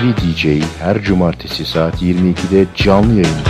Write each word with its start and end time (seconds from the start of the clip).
Asabi 0.00 0.14
DJ 0.16 0.62
her 0.80 1.02
cumartesi 1.02 1.64
saat 1.64 2.02
22'de 2.02 2.66
canlı 2.74 3.12
yayında. 3.12 3.49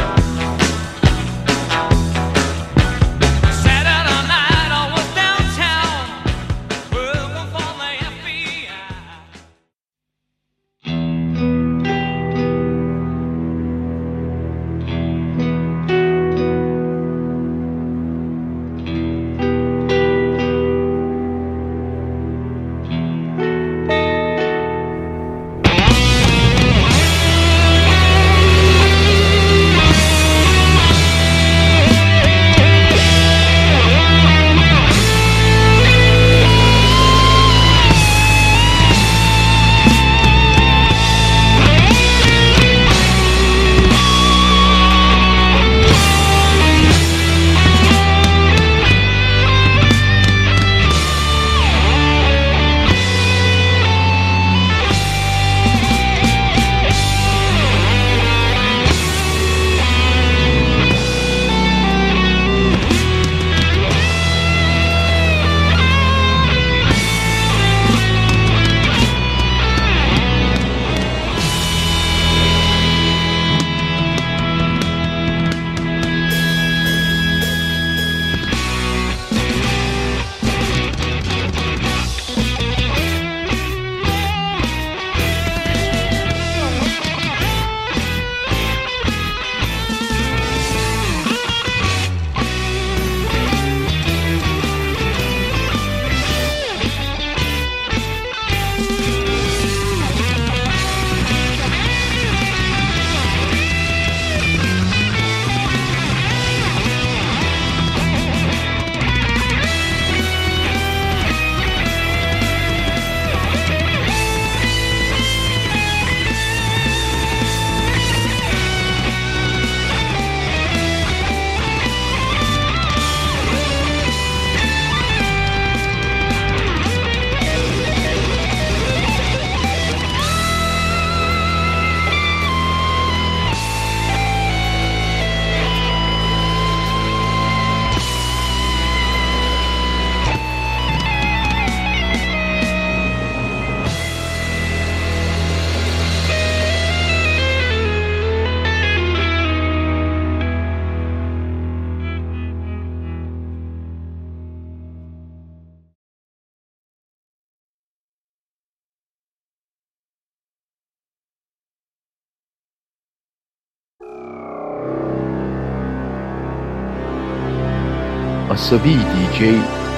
Asabi 168.70 168.88
DJ 168.88 169.41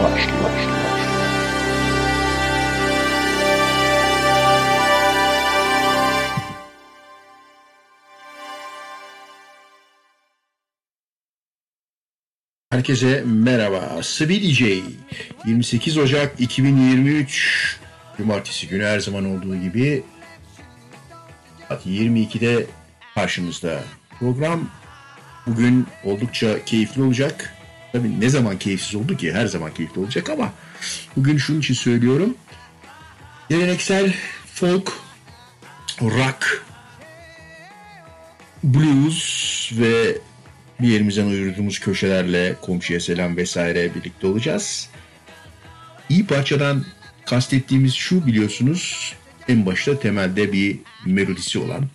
başlıyor. 0.02 0.50
Herkese 12.70 13.22
merhaba. 13.26 14.02
Sıbi 14.02 14.42
DJ 14.42 14.62
28 15.46 15.98
Ocak 15.98 16.40
2023 16.40 17.78
Cumartesi 18.16 18.68
günü 18.68 18.84
her 18.84 19.00
zaman 19.00 19.24
olduğu 19.24 19.56
gibi 19.56 20.02
saat 21.68 21.86
22'de 21.86 22.66
karşınızda. 23.14 23.82
Program 24.18 24.68
bugün 25.46 25.86
oldukça 26.04 26.64
keyifli 26.64 27.02
olacak. 27.02 27.61
Tabii 27.92 28.20
ne 28.20 28.28
zaman 28.28 28.58
keyifsiz 28.58 28.94
oldu 28.94 29.16
ki? 29.16 29.32
Her 29.32 29.46
zaman 29.46 29.74
keyifli 29.74 30.00
olacak 30.00 30.30
ama 30.30 30.52
bugün 31.16 31.36
şunun 31.36 31.60
için 31.60 31.74
söylüyorum. 31.74 32.34
Geleneksel 33.48 34.14
folk, 34.54 34.92
rock, 36.00 36.64
blues 38.64 39.70
ve 39.72 40.18
bir 40.80 40.88
yerimizden 40.88 41.26
uyurduğumuz 41.26 41.78
köşelerle 41.78 42.56
komşuya 42.62 43.00
selam 43.00 43.36
vesaire 43.36 43.94
birlikte 43.94 44.26
olacağız. 44.26 44.88
İyi 46.08 46.26
parçadan 46.26 46.84
kastettiğimiz 47.26 47.94
şu 47.94 48.26
biliyorsunuz 48.26 49.14
en 49.48 49.66
başta 49.66 50.00
temelde 50.00 50.52
bir 50.52 50.78
melodisi 51.06 51.58
olan 51.58 51.88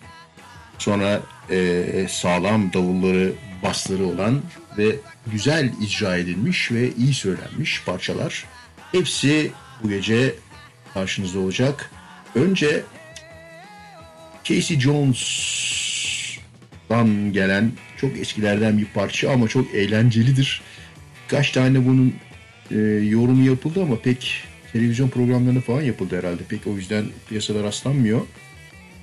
sonra 0.78 1.20
e, 1.50 2.06
sağlam 2.10 2.72
davulları 2.72 3.32
basları 3.62 4.06
olan 4.06 4.42
ve 4.78 4.96
güzel 5.26 5.72
icra 5.80 6.16
edilmiş 6.16 6.72
ve 6.72 6.90
iyi 6.98 7.14
söylenmiş 7.14 7.82
parçalar. 7.86 8.44
Hepsi 8.92 9.50
bu 9.82 9.88
gece 9.88 10.34
karşınızda 10.94 11.38
olacak. 11.38 11.90
Önce 12.34 12.82
Casey 14.44 14.80
Jones'dan 14.80 15.32
gelen 17.32 17.72
çok 17.96 18.18
eskilerden 18.18 18.78
bir 18.78 18.84
parça 18.84 19.30
ama 19.30 19.48
çok 19.48 19.74
eğlencelidir. 19.74 20.62
Kaç 21.28 21.50
tane 21.50 21.86
bunun 21.86 22.14
e, 22.70 22.76
yorumu 23.04 23.46
yapıldı 23.46 23.82
ama 23.82 24.00
pek 24.00 24.44
televizyon 24.72 25.08
programlarında 25.08 25.60
falan 25.60 25.82
yapıldı 25.82 26.18
herhalde. 26.18 26.42
Pek 26.48 26.66
o 26.66 26.76
yüzden 26.76 27.04
piyasada 27.28 27.62
rastlanmıyor. 27.62 28.20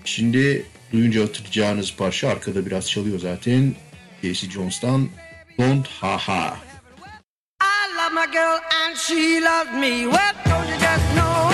Şimdi 0.05 0.63
duyunca 0.93 1.23
hatırlayacağınız 1.23 1.95
parça 1.95 2.29
arkada 2.29 2.65
biraz 2.65 2.89
çalıyor 2.89 3.19
zaten. 3.19 3.75
Casey 4.21 4.47
Johnston, 4.47 5.11
Don't 5.57 5.87
Ha 5.87 6.17
Ha. 6.17 6.63
I 7.59 7.95
love 7.97 8.13
my 8.13 8.27
girl 8.27 8.59
and 8.83 8.97
she 8.97 9.39
me. 9.73 10.07
Well, 10.07 10.33
don't 10.45 10.67
you 10.67 10.77
just 10.77 11.15
know 11.15 11.44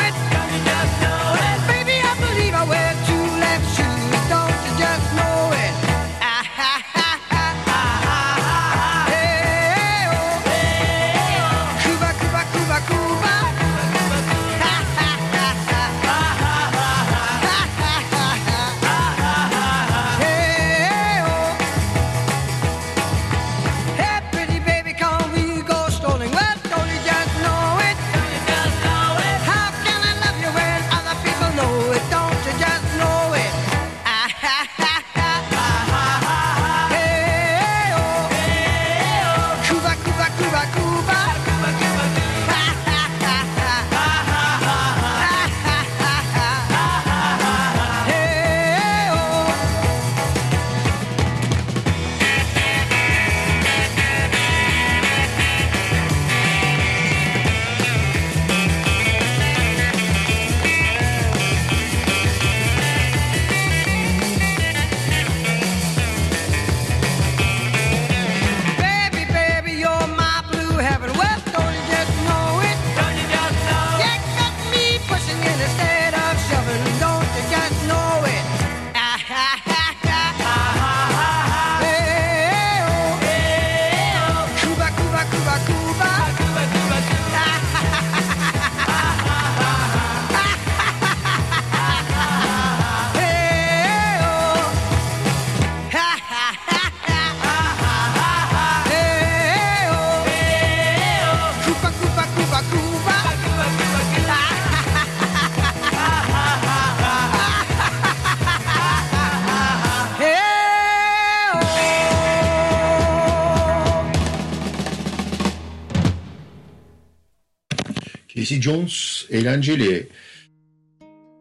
Jones 118.61 119.25
eğlenceli. 119.29 120.07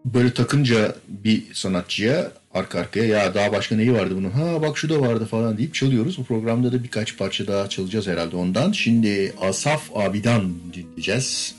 Böyle 0.04 0.34
takınca 0.34 0.96
bir 1.08 1.54
sanatçıya 1.54 2.32
arka 2.54 2.78
arkaya 2.80 3.06
ya 3.06 3.34
daha 3.34 3.52
başka 3.52 3.76
neyi 3.76 3.92
vardı 3.92 4.14
bunun? 4.16 4.30
Ha 4.30 4.62
bak 4.62 4.78
şu 4.78 4.88
da 4.88 5.00
vardı 5.00 5.26
falan 5.26 5.58
deyip 5.58 5.74
çalıyoruz. 5.74 6.18
Bu 6.18 6.24
programda 6.24 6.72
da 6.72 6.82
birkaç 6.82 7.16
parça 7.16 7.46
daha 7.46 7.68
çalacağız 7.68 8.06
herhalde 8.06 8.36
ondan. 8.36 8.72
Şimdi 8.72 9.32
Asaf 9.40 9.90
Abi'dan 9.94 10.52
dinleyeceğiz. 10.74 11.54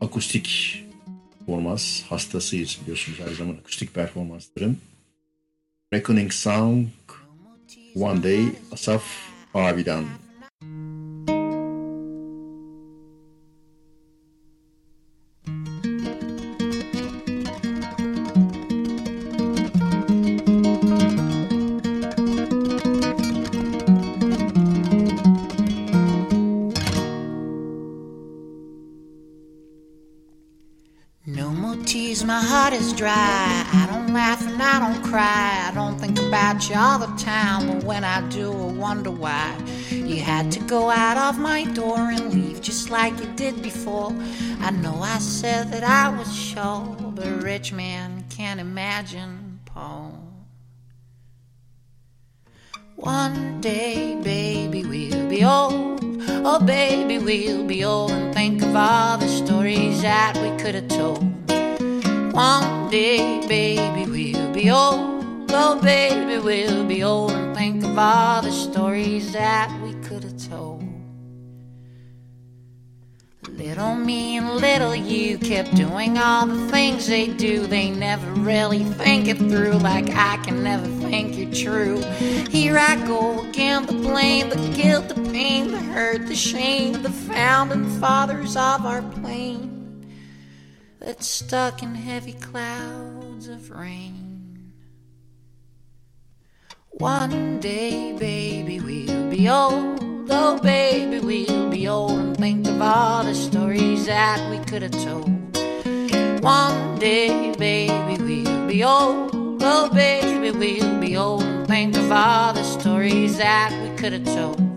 Akustik 0.00 0.80
performans 1.38 2.02
hastasıyız 2.02 2.78
biliyorsunuz 2.82 3.18
her 3.28 3.34
zaman 3.34 3.54
akustik 3.54 3.94
performansların. 3.94 4.78
Reckoning 5.94 6.32
Sound 6.32 6.86
One 7.94 8.22
Day 8.22 8.40
Asaf 8.72 9.02
Abi'den. 9.54 10.04
Dry. 33.00 33.64
I 33.72 33.88
don't 33.90 34.12
laugh 34.12 34.46
and 34.46 34.60
I 34.60 34.78
don't 34.78 35.02
cry. 35.02 35.68
I 35.68 35.72
don't 35.74 35.98
think 35.98 36.18
about 36.18 36.68
you 36.68 36.76
all 36.76 36.98
the 36.98 37.06
time, 37.16 37.66
but 37.66 37.82
when 37.82 38.04
I 38.04 38.20
do, 38.28 38.52
I 38.52 38.72
wonder 38.72 39.10
why. 39.10 39.56
You 39.90 40.16
had 40.16 40.52
to 40.52 40.60
go 40.60 40.90
out 40.90 41.16
of 41.16 41.40
my 41.40 41.64
door 41.64 41.96
and 41.96 42.30
leave 42.34 42.60
just 42.60 42.90
like 42.90 43.18
you 43.18 43.24
did 43.36 43.62
before. 43.62 44.12
I 44.60 44.70
know 44.70 44.96
I 45.00 45.18
said 45.18 45.72
that 45.72 45.82
I 45.82 46.14
was 46.14 46.30
sure, 46.30 46.94
but 47.14 47.26
a 47.26 47.36
rich 47.36 47.72
man 47.72 48.26
can't 48.28 48.60
imagine 48.60 49.60
Paul. 49.64 50.12
One 52.96 53.62
day, 53.62 54.20
baby, 54.22 54.84
we'll 54.84 55.26
be 55.26 55.42
old. 55.42 56.04
Oh, 56.44 56.60
baby, 56.60 57.16
we'll 57.16 57.64
be 57.64 57.82
old 57.82 58.10
and 58.10 58.34
think 58.34 58.60
of 58.60 58.76
all 58.76 59.16
the 59.16 59.28
stories 59.28 60.02
that 60.02 60.36
we 60.42 60.62
could 60.62 60.74
have 60.74 60.88
told. 60.88 61.39
One 62.32 62.88
day, 62.90 63.44
baby, 63.48 64.08
we'll 64.08 64.52
be 64.52 64.70
old. 64.70 65.50
Oh, 65.50 65.80
baby, 65.82 66.38
we'll 66.38 66.86
be 66.86 67.02
old 67.02 67.32
and 67.32 67.56
think 67.56 67.82
of 67.82 67.98
all 67.98 68.40
the 68.40 68.52
stories 68.52 69.32
that 69.32 69.68
we 69.82 69.94
could 69.94 70.22
have 70.22 70.48
told. 70.48 70.84
Little 73.48 73.96
me 73.96 74.36
and 74.36 74.48
little 74.48 74.94
you 74.94 75.38
kept 75.38 75.74
doing 75.74 76.18
all 76.18 76.46
the 76.46 76.68
things 76.68 77.08
they 77.08 77.26
do. 77.26 77.66
They 77.66 77.90
never 77.90 78.30
really 78.34 78.84
think 78.84 79.26
it 79.26 79.38
through, 79.38 79.72
like 79.72 80.08
I 80.10 80.36
can 80.44 80.62
never 80.62 80.86
think 81.08 81.36
you're 81.36 81.52
true. 81.52 82.00
Here 82.48 82.78
I 82.78 82.94
go 83.08 83.40
again, 83.48 83.86
the 83.86 83.94
blame, 83.94 84.50
the 84.50 84.72
guilt, 84.80 85.08
the 85.08 85.16
pain, 85.32 85.72
the 85.72 85.78
hurt, 85.78 86.28
the 86.28 86.36
shame, 86.36 87.02
the 87.02 87.10
founding 87.10 87.90
fathers 87.98 88.54
of 88.56 88.86
our 88.86 89.02
plane 89.02 89.79
that's 91.00 91.26
stuck 91.26 91.82
in 91.82 91.94
heavy 91.94 92.34
clouds 92.34 93.48
of 93.48 93.70
rain. 93.70 94.72
One 96.90 97.58
day, 97.60 98.12
baby, 98.18 98.78
we'll 98.80 99.30
be 99.30 99.48
old. 99.48 100.28
Oh, 100.30 100.60
baby, 100.62 101.18
we'll 101.18 101.70
be 101.70 101.88
old 101.88 102.12
and 102.12 102.36
think 102.36 102.68
of 102.68 102.80
all 102.82 103.24
the 103.24 103.34
stories 103.34 104.04
that 104.06 104.50
we 104.50 104.58
could 104.66 104.82
have 104.82 104.92
told. 105.02 105.30
One 106.42 106.98
day, 106.98 107.54
baby, 107.58 108.22
we'll 108.22 108.66
be 108.68 108.84
old. 108.84 109.30
Oh, 109.62 109.90
baby, 109.94 110.50
we'll 110.50 111.00
be 111.00 111.16
old 111.16 111.42
and 111.42 111.66
think 111.66 111.96
of 111.96 112.12
all 112.12 112.52
the 112.52 112.62
stories 112.62 113.38
that 113.38 113.72
we 113.82 113.96
could 113.96 114.12
have 114.12 114.24
told. 114.24 114.69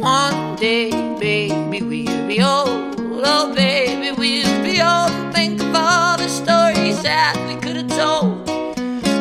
One 0.00 0.56
day, 0.56 0.90
baby, 1.20 1.82
we'll 1.82 2.26
be 2.26 2.42
old. 2.42 2.96
Oh, 3.22 3.52
baby, 3.54 4.12
we'll 4.16 4.62
be 4.62 4.80
old 4.80 5.20
think 5.34 5.60
of 5.60 5.74
all 5.74 6.16
the 6.16 6.28
stories 6.28 7.02
that 7.02 7.34
we 7.46 7.54
could 7.60 7.76
have 7.76 7.88
told. 7.88 8.48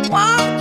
One 0.09 0.58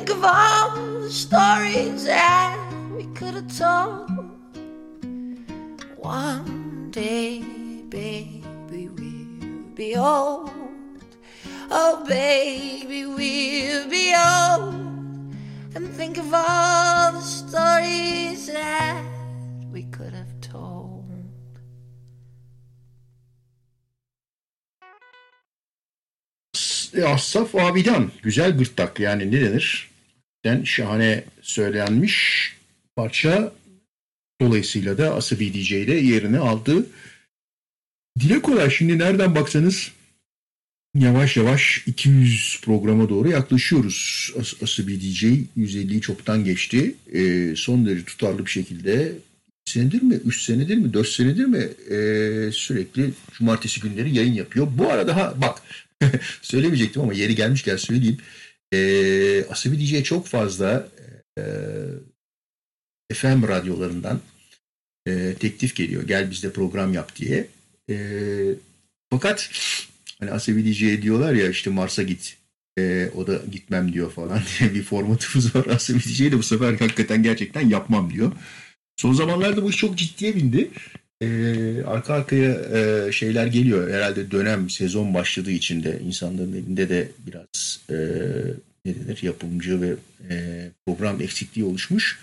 Think 0.00 0.16
of 0.16 0.24
all 0.24 1.00
the 1.02 1.10
stories 1.10 2.04
that 2.04 2.56
we 2.96 3.04
could 3.12 3.34
have 3.34 3.54
told. 3.54 4.08
One 5.98 6.90
day, 6.90 7.42
baby, 7.90 8.42
we'll 8.70 9.74
be 9.74 9.96
old. 9.96 10.50
Oh, 11.70 12.02
baby, 12.08 13.04
we'll 13.04 13.90
be 13.90 14.14
old. 14.16 14.74
And 15.74 15.86
think 15.92 16.16
of 16.16 16.32
all 16.32 17.12
the 17.12 17.20
stories 17.20 18.46
that 18.46 19.04
told. 20.40 21.04
Asaf 27.04 27.54
Abidan. 27.54 28.10
Güzel 28.22 28.56
gırtlak 28.56 29.00
yani 29.00 29.30
ne 29.30 29.40
denir? 29.40 29.89
Den 30.44 30.64
şahane 30.64 31.24
söylenmiş 31.42 32.16
parça. 32.96 33.52
Dolayısıyla 34.40 34.98
da 34.98 35.14
Asabi 35.14 35.54
DJ'de 35.54 35.94
yerini 35.94 36.38
aldı. 36.38 36.86
Dile 38.20 38.42
kolay 38.42 38.70
şimdi 38.70 38.98
nereden 38.98 39.34
baksanız 39.34 39.90
yavaş 40.94 41.36
yavaş 41.36 41.82
200 41.86 42.60
programa 42.64 43.08
doğru 43.08 43.30
yaklaşıyoruz. 43.30 44.32
As 44.40 44.62
Asabi 44.62 45.00
DJ 45.00 45.24
150'yi 45.58 46.00
çoktan 46.00 46.44
geçti. 46.44 46.94
Ee, 47.12 47.54
son 47.56 47.86
derece 47.86 48.04
tutarlı 48.04 48.46
bir 48.46 48.50
şekilde 48.50 49.12
senedir 49.64 50.02
mi, 50.02 50.14
3 50.14 50.42
senedir 50.42 50.76
mi, 50.76 50.92
4 50.92 51.08
senedir 51.08 51.44
mi 51.44 51.68
ee, 51.90 52.52
sürekli 52.52 53.10
cumartesi 53.32 53.80
günleri 53.80 54.16
yayın 54.16 54.32
yapıyor. 54.32 54.68
Bu 54.78 54.90
arada 54.90 55.16
ha 55.16 55.34
bak 55.36 55.62
söylemeyecektim 56.42 57.02
ama 57.02 57.14
yeri 57.14 57.34
gelmişken 57.34 57.76
söyleyeyim. 57.76 58.18
Ee, 58.74 59.44
Asabi 59.50 59.80
DJ 59.80 60.02
çok 60.02 60.26
fazla 60.26 60.88
e, 61.38 61.42
FM 63.14 63.48
radyolarından 63.48 64.20
e, 65.06 65.34
teklif 65.34 65.76
geliyor. 65.76 66.02
Gel 66.02 66.30
bizde 66.30 66.52
program 66.52 66.92
yap 66.92 67.16
diye. 67.16 67.48
E, 67.90 67.96
fakat 69.10 69.50
hani 70.20 70.30
Asabi 70.30 70.64
DJ'ye 70.64 71.02
diyorlar 71.02 71.34
ya 71.34 71.50
işte 71.50 71.70
Mars'a 71.70 72.02
git. 72.02 72.36
E, 72.78 73.10
o 73.14 73.26
da 73.26 73.40
gitmem 73.52 73.92
diyor 73.92 74.12
falan 74.12 74.42
diye 74.58 74.74
bir 74.74 74.82
formatımız 74.82 75.54
var. 75.54 75.66
Asabi 75.66 75.98
DJ 75.98 76.20
de 76.20 76.38
bu 76.38 76.42
sefer 76.42 76.72
hakikaten 76.72 77.22
gerçekten 77.22 77.68
yapmam 77.68 78.12
diyor. 78.12 78.32
Son 78.96 79.12
zamanlarda 79.12 79.62
bu 79.62 79.70
iş 79.70 79.76
çok 79.76 79.98
ciddiye 79.98 80.36
bindi. 80.36 80.70
Ee, 81.22 81.82
arka 81.86 82.14
arkaya 82.14 82.52
e, 82.52 83.12
şeyler 83.12 83.46
geliyor. 83.46 83.90
Herhalde 83.90 84.30
dönem 84.30 84.70
sezon 84.70 85.14
başladığı 85.14 85.50
için 85.50 85.82
de 85.82 86.00
insanların 86.06 86.52
elinde 86.52 86.88
de 86.88 87.08
biraz 87.26 87.80
e, 87.90 87.94
ne 88.84 88.94
denir 88.94 89.22
yapımcı 89.22 89.80
ve 89.80 89.94
e, 90.30 90.68
program 90.86 91.22
eksikliği 91.22 91.66
oluşmuş. 91.66 92.18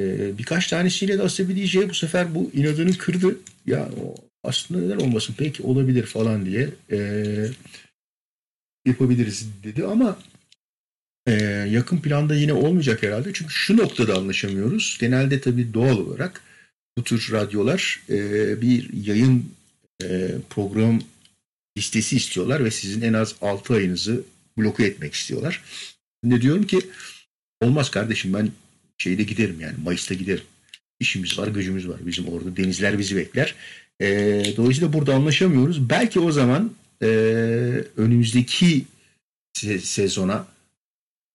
E, 0.00 0.38
birkaç 0.38 0.66
tanesiyle 0.66 1.18
de 1.18 1.22
Asabi 1.22 1.56
DJ 1.56 1.76
bu 1.88 1.94
sefer 1.94 2.34
bu 2.34 2.50
inadını 2.54 2.98
kırdı. 2.98 3.36
Ya 3.66 3.88
aslında 4.44 4.80
neden 4.80 5.04
olmasın 5.04 5.34
peki 5.38 5.62
olabilir 5.62 6.06
falan 6.06 6.46
diye 6.46 6.68
e, 6.90 6.98
yapabiliriz 8.86 9.46
dedi 9.64 9.84
ama 9.84 10.18
e, 11.26 11.32
yakın 11.70 11.98
planda 11.98 12.34
yine 12.34 12.52
olmayacak 12.52 13.02
herhalde. 13.02 13.32
Çünkü 13.32 13.52
şu 13.54 13.76
noktada 13.76 14.14
anlaşamıyoruz. 14.14 14.96
Genelde 15.00 15.40
tabii 15.40 15.74
doğal 15.74 15.98
olarak 15.98 16.40
bu 16.98 17.04
tür 17.04 17.32
radyolar 17.32 18.00
e, 18.08 18.18
bir 18.62 18.92
yayın 19.06 19.52
e, 20.04 20.30
program 20.50 21.02
listesi 21.78 22.16
istiyorlar 22.16 22.64
ve 22.64 22.70
sizin 22.70 23.02
en 23.02 23.12
az 23.12 23.34
6 23.40 23.74
ayınızı 23.74 24.22
bloke 24.58 24.84
etmek 24.84 25.14
istiyorlar. 25.14 25.62
Ne 26.24 26.40
diyorum 26.40 26.66
ki 26.66 26.80
olmaz 27.60 27.90
kardeşim 27.90 28.34
ben 28.34 28.50
şeyde 28.98 29.22
giderim 29.22 29.60
yani 29.60 29.74
Mayıs'ta 29.84 30.14
giderim. 30.14 30.44
İşimiz 31.00 31.38
var, 31.38 31.48
gücümüz 31.48 31.88
var. 31.88 32.06
Bizim 32.06 32.28
orada 32.28 32.56
denizler 32.56 32.98
bizi 32.98 33.16
bekler. 33.16 33.54
E, 34.00 34.06
dolayısıyla 34.56 34.92
burada 34.92 35.14
anlaşamıyoruz. 35.14 35.90
Belki 35.90 36.20
o 36.20 36.32
zaman 36.32 36.72
e, 37.02 37.06
önümüzdeki 37.96 38.84
se- 39.58 39.78
sezona 39.78 40.46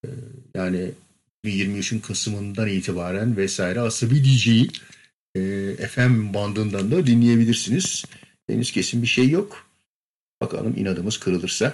e, 0.05 0.07
yani 0.55 0.91
2023'ün 1.45 1.99
Kasım'ından 1.99 2.67
itibaren 2.67 3.37
vesaire 3.37 3.79
Asabi 3.79 4.23
DJ'yi 4.23 4.69
FM 5.89 6.34
bandından 6.34 6.91
da 6.91 7.08
dinleyebilirsiniz. 7.08 8.06
Henüz 8.48 8.72
kesin 8.72 9.01
bir 9.01 9.08
şey 9.08 9.29
yok. 9.29 9.67
Bakalım 10.41 10.74
inadımız 10.77 11.17
kırılırsa 11.17 11.74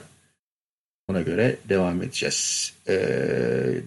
ona 1.08 1.22
göre 1.22 1.58
devam 1.70 2.04
edeceğiz. 2.04 2.74
E, 2.88 2.94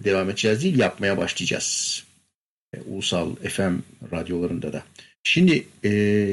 devam 0.03 0.29
edeceğiz 0.29 0.63
değil 0.63 0.79
yapmaya 0.79 1.17
başlayacağız. 1.17 2.03
E, 2.73 2.81
ulusal 2.81 3.35
FM 3.35 3.75
radyolarında 4.11 4.73
da. 4.73 4.83
Şimdi 5.23 5.67
e, 5.83 5.91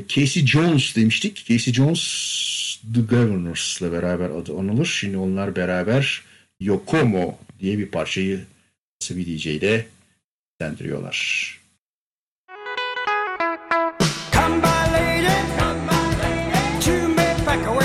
Casey 0.09 0.47
Jones 0.47 0.97
demiştik. 0.97 1.37
Casey 1.37 1.75
Jones 1.75 2.05
The 2.95 3.01
Governors'la 3.01 3.93
beraber 3.93 4.31
adı 4.31 4.59
anılır. 4.59 4.87
Şimdi 4.87 5.17
onlar 5.17 5.57
beraber 5.57 6.23
Yokomo 6.61 7.39
diye 7.61 7.79
bir 7.79 7.87
parçayı 7.87 8.45
Asabi 9.03 9.27
DJ'de 9.27 9.87
sendiriyorlar. 10.61 11.64
Back 17.57 17.67
away. 17.69 17.84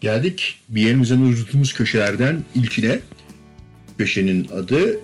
Geldik 0.00 0.58
bir 0.68 0.82
yerimizden 0.82 1.20
uydurduğumuz 1.20 1.74
köşelerden 1.74 2.44
ilkine. 2.54 2.98
Köşenin 3.98 4.48
adı 4.48 5.00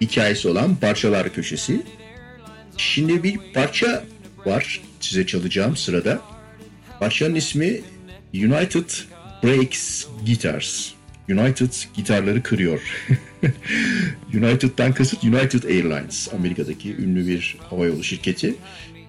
hikayesi 0.00 0.48
olan 0.48 0.76
Parçalar 0.76 1.34
Köşesi. 1.34 1.82
Şimdi 2.76 3.22
bir 3.22 3.38
parça 3.54 4.04
var 4.46 4.80
size 5.00 5.26
çalacağım 5.26 5.76
sırada. 5.76 6.20
Parçanın 7.00 7.34
ismi 7.34 7.80
United 8.34 8.90
Breaks 9.42 10.06
Guitars. 10.26 10.90
United 11.28 11.72
gitarları 11.94 12.42
kırıyor. 12.42 12.80
United'dan 14.34 14.92
kasıt 14.92 15.24
United 15.24 15.62
Airlines. 15.62 16.28
Amerika'daki 16.34 16.96
ünlü 16.96 17.26
bir 17.26 17.56
havayolu 17.70 18.04
şirketi. 18.04 18.54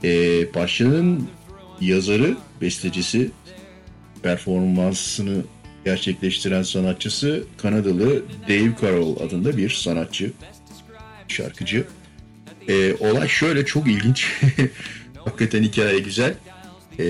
Ee, 0.03 0.45
parçanın 0.45 1.27
yazarı, 1.81 2.37
bestecisi, 2.61 3.31
performansını 4.23 5.43
gerçekleştiren 5.85 6.63
sanatçısı 6.63 7.43
Kanadalı 7.57 8.23
Dave 8.49 8.71
Carroll 8.81 9.19
adında 9.19 9.57
bir 9.57 9.69
sanatçı, 9.69 10.31
şarkıcı. 11.27 11.85
Ee, 12.67 12.93
olay 12.99 13.27
şöyle 13.27 13.65
çok 13.65 13.87
ilginç. 13.87 14.27
Hakikaten 15.25 15.63
hikaye 15.63 15.99
güzel. 15.99 16.33
Ee, 16.99 17.03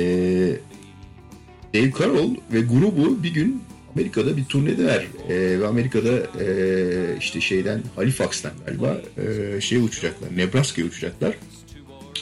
Dave 1.74 1.92
Carroll 2.00 2.36
ve 2.54 2.62
grubu 2.62 3.24
bir 3.24 3.34
gün 3.34 3.64
Amerika'da 3.96 4.38
bir 4.38 4.46
turnedeler. 4.46 5.04
Ee, 5.30 5.60
ve 5.60 5.68
Amerika'da 5.68 6.44
e, 6.44 7.18
işte 7.20 7.42
şeyden 7.42 7.82
Halifax'tan 7.96 8.52
galiba 8.66 9.02
e, 9.18 9.62
şey 9.62 9.78
uçacaklar. 9.78 10.38
Nebraska'ya 10.38 10.88
uçacaklar. 10.88 11.36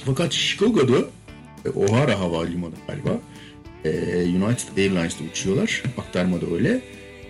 Fakat 0.05 0.33
Chicago'da 0.33 1.05
e, 1.65 1.69
O'Hara 1.69 2.19
Havalimanı 2.19 2.73
galiba 2.87 3.19
e, 3.85 3.89
United 4.23 4.77
Airlines'da 4.77 5.23
uçuyorlar. 5.31 5.83
Aktarma 5.97 6.41
da 6.41 6.45
öyle. 6.55 6.81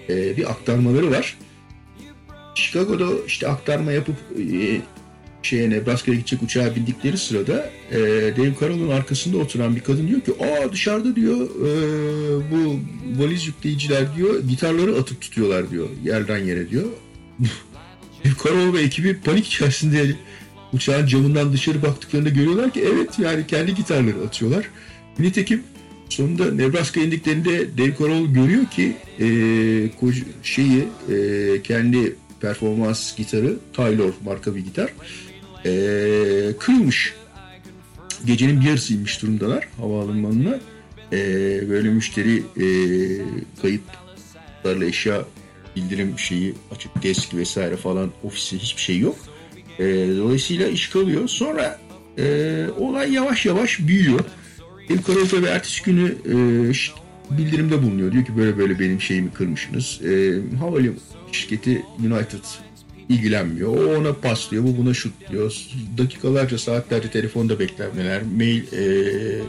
E, 0.09 0.37
bir 0.37 0.51
aktarmaları 0.51 1.11
var. 1.11 1.37
Chicago'da 2.55 3.25
işte 3.27 3.47
aktarma 3.47 3.91
yapıp 3.91 4.15
e, 4.39 4.81
şeye 5.43 5.69
Nebraska'ya 5.69 6.17
gidecek 6.17 6.43
uçağa 6.43 6.75
bindikleri 6.75 7.17
sırada 7.17 7.69
e, 7.91 7.97
Dave 8.37 8.53
Carroll'un 8.61 8.89
arkasında 8.89 9.37
oturan 9.37 9.75
bir 9.75 9.81
kadın 9.81 10.07
diyor 10.07 10.21
ki 10.21 10.31
aa 10.39 10.71
dışarıda 10.71 11.15
diyor 11.15 11.37
e, 11.41 11.71
bu 12.51 12.79
valiz 13.21 13.47
yükleyiciler 13.47 14.15
diyor 14.15 14.43
gitarları 14.43 14.95
atıp 14.95 15.21
tutuyorlar 15.21 15.71
diyor 15.71 15.87
yerden 16.03 16.37
yere 16.37 16.69
diyor. 16.69 16.85
Dave 18.25 18.33
Carroll 18.43 18.73
ve 18.73 18.81
ekibi 18.81 19.17
panik 19.21 19.47
içerisinde 19.47 20.15
uçağın 20.73 21.07
camından 21.07 21.53
dışarı 21.53 21.81
baktıklarında 21.81 22.29
görüyorlar 22.29 22.73
ki 22.73 22.85
evet 22.93 23.19
yani 23.19 23.47
kendi 23.47 23.75
gitarları 23.75 24.25
atıyorlar. 24.27 24.65
Nitekim 25.19 25.63
sonunda 26.11 26.51
Nebraska 26.51 26.99
indiklerinde 26.99 27.77
Dave 27.77 27.93
Carroll 27.99 28.33
görüyor 28.33 28.65
ki 28.65 28.95
e, 29.19 29.27
şeyi 30.43 30.87
e, 31.09 31.61
kendi 31.61 32.15
performans 32.41 33.15
gitarı 33.15 33.55
Taylor 33.73 34.13
marka 34.25 34.55
bir 34.55 34.59
gitar 34.65 34.93
e, 35.65 35.71
kırılmış. 36.59 37.13
Gecenin 38.25 38.61
bir 38.61 38.65
yarısıymış 38.65 39.21
durumdalar 39.21 39.67
havaalanına. 39.77 40.59
E, 41.13 41.19
böyle 41.69 41.89
müşteri 41.89 42.37
e, 42.37 42.65
kayıplarla 43.61 44.85
eşya 44.85 45.25
bildirim 45.75 46.19
şeyi 46.19 46.53
açık 46.75 47.03
desk 47.03 47.33
vesaire 47.33 47.77
falan 47.77 48.11
ofisi 48.23 48.59
hiçbir 48.59 48.81
şey 48.81 48.99
yok. 48.99 49.15
E, 49.79 49.83
dolayısıyla 50.17 50.67
iş 50.67 50.89
kalıyor. 50.89 51.27
Sonra 51.27 51.79
e, 52.17 52.65
olay 52.79 53.13
yavaş 53.13 53.45
yavaş 53.45 53.79
büyüyor. 53.79 54.19
Dave 54.91 55.03
Carroll 55.07 55.27
tabii 55.27 55.45
ertesi 55.45 55.83
günü 55.83 56.15
e, 56.25 57.37
bildirimde 57.37 57.83
bulunuyor. 57.83 58.11
Diyor 58.11 58.25
ki 58.25 58.37
böyle 58.37 58.57
böyle 58.57 58.79
benim 58.79 59.01
şeyimi 59.01 59.31
kırmışsınız. 59.31 60.01
E, 60.01 60.39
havalimanı 60.57 60.97
şirketi 61.31 61.85
United 61.99 62.43
ilgilenmiyor. 63.09 63.77
O 63.77 63.99
ona 63.99 64.13
paslıyor, 64.13 64.63
bu 64.63 64.77
buna 64.77 64.93
şutluyor. 64.93 65.55
Dakikalarca, 65.97 66.57
saatlerce 66.57 67.09
telefonda 67.09 67.59
beklemeler, 67.59 68.21
mail 68.37 68.63
e, 68.73 69.41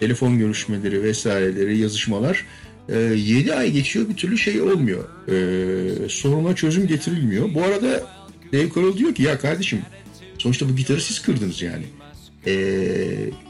telefon 0.00 0.38
görüşmeleri 0.38 1.02
vesaireleri, 1.02 1.78
yazışmalar. 1.78 2.44
7 2.88 3.54
ay 3.54 3.72
geçiyor 3.72 4.08
bir 4.08 4.16
türlü 4.16 4.38
şey 4.38 4.60
olmuyor. 4.60 5.04
E, 5.28 6.08
soruna 6.08 6.54
çözüm 6.54 6.86
getirilmiyor. 6.86 7.54
Bu 7.54 7.62
arada 7.62 8.06
Dave 8.52 8.68
Carroll 8.74 8.96
diyor 8.96 9.14
ki 9.14 9.22
ya 9.22 9.38
kardeşim 9.38 9.82
sonuçta 10.38 10.68
bu 10.68 10.76
gitarı 10.76 11.00
siz 11.00 11.22
kırdınız 11.22 11.62
yani. 11.62 11.84
E, 12.46 12.54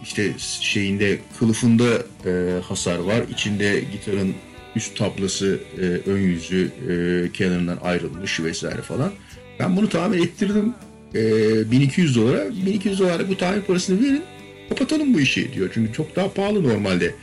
işte 0.03 0.33
şeyinde 0.61 1.19
kılıfında 1.39 1.85
e, 2.27 2.61
hasar 2.61 2.99
var. 2.99 3.23
İçinde 3.31 3.81
gitarın 3.93 4.35
üst 4.77 4.97
tablası, 4.97 5.61
e, 5.79 6.11
ön 6.11 6.19
yüzü 6.21 6.71
e, 6.89 6.93
kenarından 7.33 7.79
ayrılmış 7.83 8.41
vesaire 8.41 8.83
falan. 8.83 9.13
Ben 9.61 9.77
bunu 9.77 9.89
tamir 9.89 10.19
ettirdim 10.19 10.75
e, 11.15 11.71
1200 11.71 12.17
dolara. 12.17 12.51
1200 12.51 13.01
dolara 13.01 13.29
bu 13.29 13.37
tamir 13.37 13.61
parasını 13.61 14.03
verin 14.03 14.23
kapatalım 14.69 15.15
bu 15.15 15.21
işi 15.21 15.53
diyor. 15.53 15.71
Çünkü 15.75 15.93
çok 15.93 16.17
daha 16.17 16.33
pahalı 16.33 16.69
normalde 16.69 17.15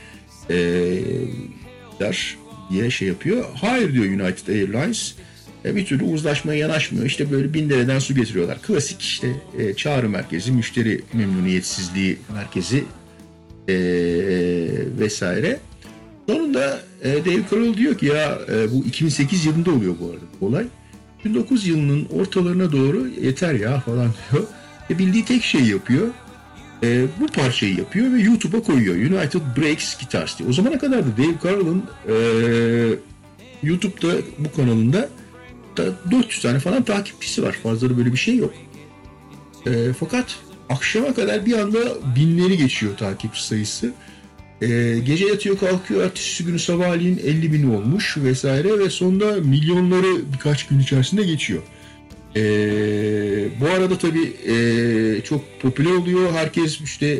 e, 0.50 0.56
der 2.00 2.36
diye 2.70 2.90
şey 2.90 3.08
yapıyor. 3.08 3.44
Hayır 3.54 3.92
diyor 3.92 4.04
United 4.04 4.48
Airlines. 4.48 5.14
E, 5.64 5.76
bir 5.76 5.86
türlü 5.86 6.04
uzlaşmaya 6.04 6.58
yanaşmıyor. 6.58 7.06
İşte 7.06 7.30
böyle 7.30 7.54
bin 7.54 7.70
dereden 7.70 7.98
su 7.98 8.14
getiriyorlar. 8.14 8.62
Klasik 8.62 9.02
işte 9.02 9.28
e, 9.58 9.74
çağrı 9.74 10.08
merkezi, 10.08 10.52
müşteri 10.52 11.00
memnuniyetsizliği 11.12 12.18
merkezi 12.34 12.84
e, 13.68 13.74
vesaire. 14.98 15.60
Sonunda 16.28 16.80
e, 17.02 17.24
Dave 17.24 17.42
Carroll 17.50 17.76
diyor 17.76 17.98
ki 17.98 18.06
ya 18.06 18.38
e, 18.52 18.72
bu 18.72 18.84
2008 18.84 19.46
yılında 19.46 19.70
oluyor 19.70 19.94
bu 20.00 20.04
arada 20.04 20.24
bu 20.40 20.46
olay. 20.46 20.64
2009 21.18 21.66
yılının 21.66 22.06
ortalarına 22.12 22.72
doğru 22.72 23.08
yeter 23.08 23.54
ya 23.54 23.80
falan 23.80 24.10
diyor. 24.32 24.44
E, 24.90 24.98
bildiği 24.98 25.24
tek 25.24 25.42
şeyi 25.42 25.70
yapıyor. 25.70 26.08
E, 26.82 27.06
bu 27.20 27.26
parçayı 27.26 27.76
yapıyor 27.76 28.12
ve 28.12 28.20
YouTube'a 28.20 28.62
koyuyor. 28.62 28.96
United 28.96 29.40
Breaks 29.56 29.98
Guitars 29.98 30.38
diye. 30.38 30.48
O 30.48 30.52
zamana 30.52 30.78
kadar 30.78 31.06
da 31.06 31.16
Dave 31.16 31.34
Carroll'ın 31.44 31.84
e, 32.08 32.14
YouTube'da 33.62 34.14
bu 34.38 34.52
kanalında 34.56 35.08
da 35.76 36.10
400 36.10 36.42
tane 36.42 36.58
falan 36.58 36.82
takipçisi 36.82 37.42
var. 37.42 37.52
Fazla 37.52 37.98
böyle 37.98 38.12
bir 38.12 38.18
şey 38.18 38.36
yok. 38.36 38.54
E, 39.66 39.92
fakat 40.00 40.36
akşama 40.68 41.14
kadar 41.14 41.46
bir 41.46 41.58
anda 41.58 41.78
binleri 42.16 42.56
geçiyor 42.56 42.96
takipçi 42.96 43.46
sayısı. 43.46 43.92
E, 44.62 44.98
gece 45.06 45.26
yatıyor 45.26 45.58
kalkıyor 45.58 46.04
ertesi 46.04 46.44
günü 46.44 46.58
sabahleyin 46.58 47.18
50 47.18 47.52
bin 47.52 47.74
olmuş 47.74 48.16
vesaire 48.16 48.78
ve 48.78 48.90
sonunda 48.90 49.32
milyonları 49.32 50.32
birkaç 50.32 50.66
gün 50.66 50.78
içerisinde 50.78 51.22
geçiyor. 51.22 51.62
E, 52.36 52.42
bu 53.60 53.66
arada 53.66 53.98
tabii 53.98 54.32
e, 54.46 55.20
çok 55.24 55.60
popüler 55.60 55.90
oluyor. 55.90 56.32
Herkes 56.32 56.80
işte 56.80 57.18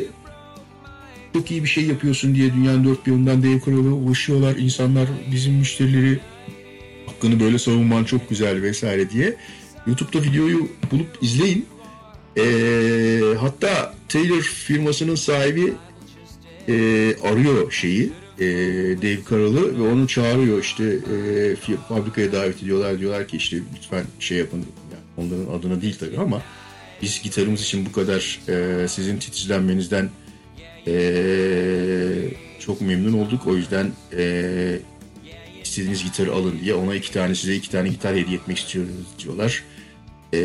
çok 1.33 1.51
iyi 1.51 1.63
bir 1.63 1.69
şey 1.69 1.85
yapıyorsun 1.85 2.35
diye 2.35 2.53
dünyanın 2.53 2.85
dört 2.85 3.05
bir 3.05 3.11
yanından 3.11 3.43
Dave 3.43 3.61
Carroll'a 3.65 3.93
ulaşıyorlar. 3.93 4.55
İnsanlar 4.55 5.07
bizim 5.31 5.53
müşterileri 5.53 6.19
hakkını 7.07 7.39
böyle 7.39 7.59
savunman 7.59 8.03
çok 8.03 8.29
güzel 8.29 8.61
vesaire 8.61 9.09
diye. 9.09 9.35
YouTube'da 9.87 10.23
videoyu 10.23 10.67
bulup 10.91 11.07
izleyin. 11.21 11.65
E, 12.37 12.43
hatta 13.39 13.93
Taylor 14.09 14.41
firmasının 14.41 15.15
sahibi 15.15 15.73
e, 16.67 16.73
arıyor 17.23 17.71
şeyi 17.71 18.11
e, 18.39 18.45
Dave 19.01 19.19
Carroll'ı 19.31 19.79
ve 19.79 19.93
onu 19.93 20.07
çağırıyor 20.07 20.61
işte 20.61 20.83
e, 20.83 21.75
fabrikaya 21.89 22.31
davet 22.31 22.63
ediyorlar 22.63 22.99
diyorlar 22.99 23.27
ki 23.27 23.37
işte 23.37 23.57
lütfen 23.75 24.03
şey 24.19 24.37
yapın 24.37 24.57
yani 24.57 25.27
onların 25.29 25.59
adına 25.59 25.81
değil 25.81 25.97
tabii 25.99 26.17
ama 26.19 26.41
biz 27.01 27.21
gitarımız 27.23 27.61
için 27.61 27.85
bu 27.85 27.91
kadar 27.91 28.39
e, 28.47 28.87
sizin 28.87 29.17
titizlenmenizden 29.17 30.09
e, 30.87 30.95
çok 32.59 32.81
memnun 32.81 33.13
olduk 33.13 33.47
o 33.47 33.55
yüzden 33.55 33.91
e, 34.17 34.79
istediğiniz 35.75 36.03
gitarı 36.03 36.33
alın 36.33 36.59
diye 36.63 36.73
ona 36.73 36.95
iki 36.95 37.11
tane 37.11 37.35
size 37.35 37.55
iki 37.55 37.69
tane 37.69 37.89
gitar 37.89 38.15
hediye 38.15 38.37
etmek 38.37 38.57
istiyoruz 38.57 38.91
diyorlar 39.19 39.63
E, 40.33 40.39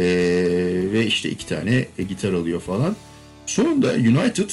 ve 0.92 1.06
işte 1.06 1.30
iki 1.30 1.46
tane 1.46 1.86
e, 1.98 2.02
gitar 2.02 2.32
alıyor 2.32 2.60
falan 2.60 2.96
sonunda 3.46 3.92
United 3.92 4.50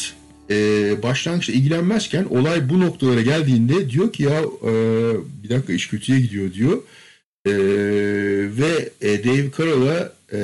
e, 0.50 0.56
başlangıçta 1.04 1.54
ilgilenmezken 1.54 2.24
olay 2.24 2.70
bu 2.70 2.80
noktalara 2.80 3.22
geldiğinde 3.22 3.90
diyor 3.90 4.14
ki 4.14 4.24
ya 4.24 4.42
e, 4.42 4.72
bir 5.44 5.50
dakika 5.50 5.74
iş 5.74 5.88
kötüye 5.88 6.20
gidiyor 6.20 6.54
diyor. 6.54 6.78
E, 7.46 7.52
ve 8.58 8.90
e, 9.02 9.24
Dave 9.24 9.52
Carroll'a 9.58 10.14
e, 10.34 10.40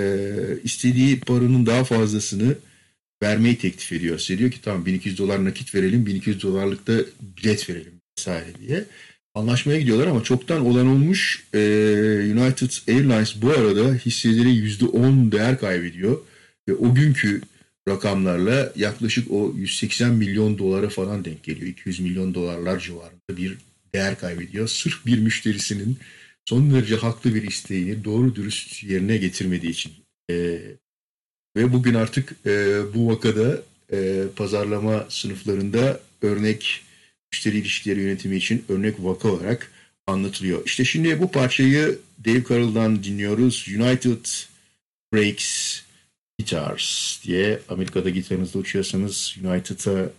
istediği 0.64 1.20
paranın 1.20 1.66
daha 1.66 1.84
fazlasını 1.84 2.56
vermeyi 3.24 3.58
teklif 3.58 3.94
ediyor. 3.94 4.20
Size 4.20 4.40
diyor 4.40 4.52
ki 4.52 4.62
tamam 4.62 4.86
1200 4.86 5.18
dolar 5.18 5.46
nakit 5.46 5.76
verelim 5.76 6.06
1200 6.06 6.44
dolarlık 6.44 6.88
da 6.88 6.94
bilet 7.38 7.70
verelim 7.70 7.94
vesaire 8.18 8.48
diye. 8.68 8.86
Anlaşmaya 9.36 9.80
gidiyorlar 9.80 10.08
ama 10.08 10.24
çoktan 10.24 10.66
olan 10.66 10.88
olmuş 10.88 11.48
e, 11.54 11.60
United 12.36 12.72
Airlines 12.88 13.42
bu 13.42 13.50
arada 13.50 13.94
hisseleri 13.94 14.50
%10 14.50 15.32
değer 15.32 15.60
kaybediyor. 15.60 16.22
Ve 16.68 16.74
o 16.74 16.96
günkü 16.96 17.42
rakamlarla 17.88 18.74
yaklaşık 18.76 19.32
o 19.32 19.54
180 19.56 20.14
milyon 20.14 20.58
dolara 20.58 20.90
falan 20.90 21.26
denk 21.26 21.44
geliyor. 21.44 21.68
200 21.68 22.00
milyon 22.00 22.34
dolarlar 22.34 22.80
civarında 22.80 23.38
bir 23.38 23.58
değer 23.96 24.20
kaybediyor. 24.20 24.68
Sırf 24.68 25.06
bir 25.06 25.20
müşterisinin 25.20 25.98
son 26.46 26.74
derece 26.74 26.96
haklı 26.96 27.36
bir 27.36 27.44
isteğini 27.44 28.04
doğru 28.04 28.36
dürüst 28.36 28.84
yerine 28.84 29.18
getirmediği 29.18 29.72
için. 29.72 29.92
Ee, 30.30 30.60
ve 31.58 31.74
bugün 31.74 31.94
artık 31.94 32.36
e, 32.46 32.82
bu 32.96 33.08
vakada 33.08 33.62
e, 33.92 34.24
pazarlama 34.36 35.06
sınıflarında 35.10 36.00
örnek 36.22 36.83
müşteri 37.34 37.58
ilişkileri 37.58 38.02
yönetimi 38.02 38.36
için 38.36 38.66
örnek 38.70 38.96
vaka 39.00 39.30
olarak 39.30 39.72
anlatılıyor. 40.08 40.66
İşte 40.66 40.86
şimdi 40.86 41.22
bu 41.22 41.32
parçayı 41.32 42.00
Dave 42.26 42.44
Carroll'dan 42.50 43.04
dinliyoruz. 43.04 43.66
United 43.80 44.26
Breaks 45.14 45.82
Guitars 46.40 47.20
diye 47.24 47.60
Amerika'da 47.70 48.10
gitarınızla 48.10 48.60
uçuyorsanız 48.60 49.36
United'a 49.44 50.10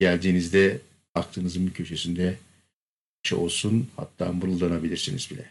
geldiğinizde 0.00 0.78
aklınızın 1.14 1.66
bir 1.66 1.72
köşesinde 1.72 2.38
şey 3.22 3.38
olsun 3.38 3.88
hatta 3.96 4.32
mırıldanabilirsiniz 4.32 5.30
bile. 5.30 5.44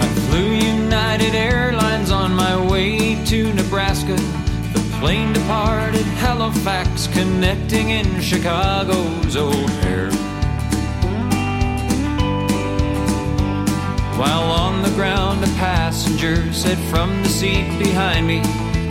I 0.00 0.06
flew 0.30 0.70
United 0.70 1.34
Airlines 1.34 2.10
on 2.10 2.32
my 2.32 2.68
way 2.68 3.24
to 3.24 3.36
Nebraska. 3.56 4.16
Plane 5.00 5.32
departed 5.32 6.04
Halifax, 6.20 7.06
connecting 7.06 7.88
in 7.88 8.20
Chicago's 8.20 9.34
O'Hare. 9.34 10.10
While 14.18 14.42
on 14.42 14.82
the 14.82 14.90
ground, 14.90 15.42
a 15.42 15.46
passenger 15.56 16.52
said 16.52 16.76
from 16.90 17.22
the 17.22 17.30
seat 17.30 17.78
behind 17.78 18.26
me, 18.26 18.42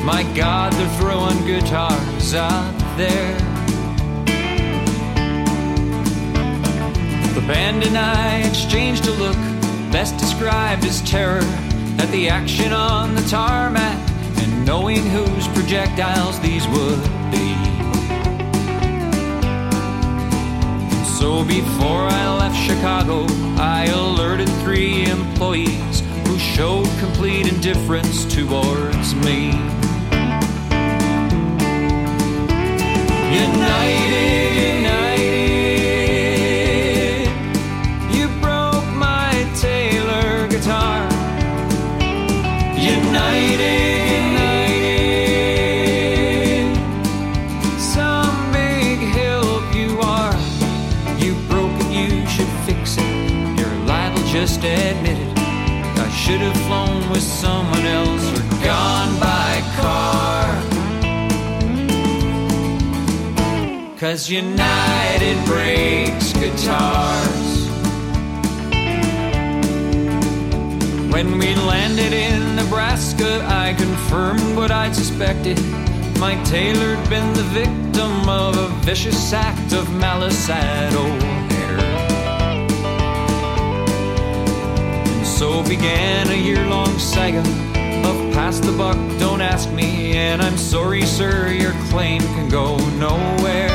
My 0.04 0.24
God, 0.36 0.74
they're 0.74 0.98
throwing 0.98 1.46
guitars 1.46 2.34
out 2.34 2.98
there. 2.98 3.38
The 7.36 7.46
band 7.46 7.84
and 7.84 7.96
I 7.96 8.40
exchanged 8.48 9.06
a 9.06 9.12
look, 9.12 9.38
best 9.92 10.18
described 10.18 10.86
as 10.86 11.04
terror, 11.04 11.44
at 12.00 12.10
the 12.12 12.30
action 12.30 12.74
on 12.74 13.14
the 13.14 13.22
tarmac, 13.28 14.09
and 14.42 14.66
knowing 14.66 15.06
whose 15.06 15.48
projectiles 15.50 16.40
these 16.40 16.68
would 16.68 17.02
be. 17.32 17.56
So 21.20 21.44
before 21.44 22.08
I 22.08 22.38
left 22.40 22.56
Chicago, 22.56 23.26
I 23.58 23.86
alerted 23.88 24.50
three 24.64 25.06
employees 25.06 26.02
who 26.26 26.40
showed 26.40 26.88
complete 27.00 27.48
indifference 27.52 28.26
towards 28.34 29.16
me. 29.16 29.52
United, 33.32 34.76
united, 34.78 34.99
should 56.30 56.42
have 56.42 56.62
flown 56.68 57.10
with 57.10 57.24
someone 57.24 57.86
else 57.88 58.24
or 58.38 58.44
gone 58.64 59.20
by 59.20 59.62
car. 59.82 60.46
Cause 63.98 64.30
United 64.30 65.44
breaks 65.46 66.34
guitars. 66.34 67.50
When 71.12 71.40
we 71.40 71.56
landed 71.56 72.14
in 72.14 72.56
Nebraska, 72.56 73.44
I 73.48 73.74
confirmed 73.74 74.56
what 74.56 74.70
I'd 74.70 74.94
suspected. 74.94 75.60
My 76.20 76.36
tailor'd 76.44 77.10
been 77.10 77.34
the 77.34 77.48
victim 77.62 78.30
of 78.30 78.56
a 78.56 78.68
vicious 78.86 79.34
act 79.34 79.74
of 79.74 79.92
malice 79.96 80.48
at 80.48 80.94
O'Hare. 80.94 81.29
So 85.40 85.64
began 85.64 86.30
a 86.32 86.36
year 86.36 86.66
long 86.66 87.00
saga 87.00 87.40
of 88.04 88.18
pass 88.34 88.60
the 88.60 88.74
buck, 88.74 88.98
don't 89.20 89.40
ask 89.40 89.72
me. 89.72 90.12
And 90.18 90.42
I'm 90.42 90.58
sorry, 90.58 91.04
sir, 91.04 91.48
your 91.48 91.72
claim 91.90 92.20
can 92.36 92.50
go 92.50 92.76
nowhere. 92.98 93.70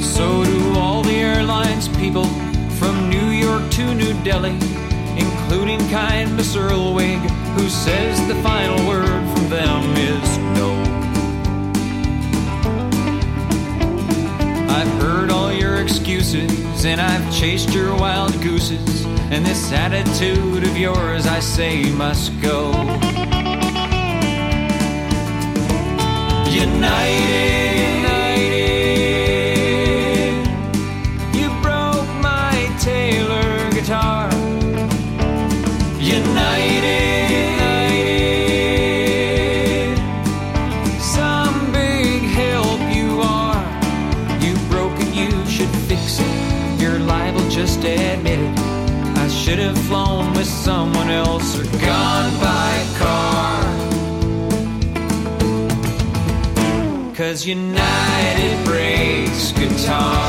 So 0.00 0.44
do 0.44 0.78
all 0.78 1.02
the 1.02 1.16
airlines 1.16 1.88
people 1.88 2.26
from 2.78 3.10
New 3.10 3.30
York 3.30 3.68
to 3.72 3.94
New 3.96 4.14
Delhi, 4.22 4.56
including 5.18 5.80
kind 5.88 6.36
Miss 6.36 6.54
Earlwig, 6.54 7.18
who 7.56 7.68
says 7.68 8.14
the 8.28 8.40
final 8.44 8.78
word 8.86 9.22
from 9.34 9.48
them 9.48 9.82
is 9.96 10.29
excuses, 15.80 16.84
and 16.84 17.00
I've 17.00 17.34
chased 17.34 17.72
your 17.74 17.96
wild 17.96 18.32
gooses, 18.42 19.04
and 19.30 19.44
this 19.44 19.72
attitude 19.72 20.64
of 20.64 20.76
yours, 20.76 21.26
I 21.26 21.40
say, 21.40 21.90
must 21.92 22.38
go. 22.40 22.70
United, 26.50 28.19
breaks 58.70 59.50
guitar. 59.50 60.19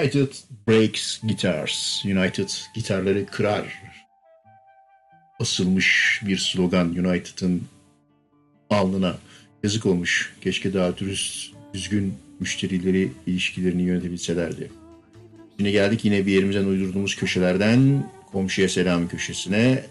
United 0.00 0.34
breaks 0.68 1.20
guitars. 1.22 2.04
United 2.04 2.48
gitarları 2.74 3.26
kırar. 3.26 3.82
Asılmış 5.40 6.20
bir 6.26 6.38
slogan 6.38 6.86
United'ın 6.86 7.62
alnına. 8.70 9.16
Yazık 9.62 9.86
olmuş. 9.86 10.36
Keşke 10.40 10.74
daha 10.74 10.96
dürüst, 10.96 11.54
düzgün 11.74 12.14
müşterileri 12.40 13.12
ilişkilerini 13.26 13.82
yönetebilselerdi. 13.82 14.70
Şimdi 15.56 15.72
geldik 15.72 16.04
yine 16.04 16.26
bir 16.26 16.32
yerimizden 16.32 16.64
uydurduğumuz 16.64 17.16
köşelerden 17.16 18.10
komşuya 18.32 18.68
selam 18.68 19.08
köşesine. 19.08 19.84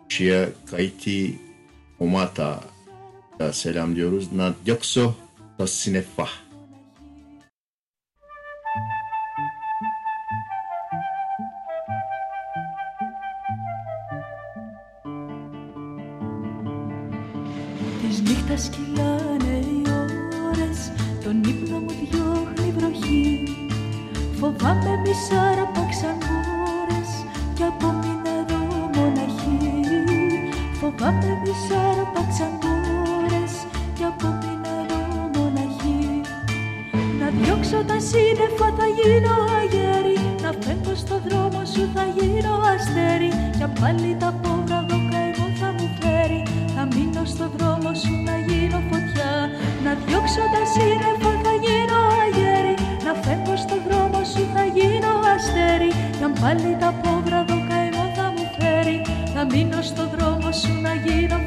Komşuya 0.00 0.48
Kaiti 0.70 1.34
Omata 1.98 2.64
selam 3.52 3.96
diyoruz. 3.96 4.32
Nadyakso 4.32 5.14
da 5.58 5.66
sinefah. 18.56 18.60
Της 18.60 18.68
νύχτας 18.68 18.68
κυλάνε 18.68 19.54
οι 19.58 19.82
ώρες. 20.48 20.92
Τον 21.24 21.42
ύπνο 21.50 21.78
μου 21.78 21.94
διώχνει 22.00 22.72
βροχή. 22.76 23.44
Φοβάμαι 24.38 24.92
μη 25.04 25.14
σάρπαξαν 25.26 26.16
μπόρες 26.20 27.10
Κι 27.54 27.62
απομείνω 27.62 28.30
εδώ 28.40 28.60
μοναχή. 28.94 29.70
Φοβάμαι 30.80 31.32
μη 31.42 31.52
σάρπαξαν 31.66 32.52
μπόρες 32.60 33.54
Κι 33.96 34.04
απομείνω 34.10 34.72
εδώ 34.82 35.02
μοναχή. 35.34 36.20
Να 37.20 37.26
διώξω 37.38 37.78
τα 37.90 37.98
σύννεφα 38.08 38.68
θα 38.78 38.86
γίνω 38.96 39.34
αγέρι. 39.60 40.18
Να 40.42 40.50
φεύγω 40.62 40.94
στο 40.94 41.16
δρόμο 41.26 41.60
σου 41.72 41.82
θα 41.94 42.04
γίνω 42.16 42.54
αστέρι. 42.72 43.30
Κι 43.56 43.62
αν 43.62 43.72
πάλι 43.80 44.16
τα 44.18 44.30
πόβρα 44.42 44.59
τα 50.52 50.62
σύννεφα 50.72 51.32
θα 51.44 51.54
γίνω 51.64 51.98
αγέρι 52.22 52.74
Να 53.06 53.12
φεύγω 53.22 53.56
στο 53.64 53.76
δρόμο 53.86 54.20
σου 54.32 54.42
θα 54.54 54.64
γίνω 54.76 55.12
αστέρι. 55.34 55.90
Κι 56.16 56.24
αν 56.24 56.32
πάλι 56.40 56.76
τα 56.82 56.90
πόβρα 57.02 57.44
δω 57.48 57.56
καημό 57.68 58.04
θα 58.16 58.26
μου 58.34 58.44
φέρει. 58.56 58.96
Θα 59.34 59.42
μείνω 59.50 59.80
στο 59.90 60.04
δρόμο 60.14 60.48
σου 60.60 60.72
να 60.84 60.92
γίνω 61.04 61.38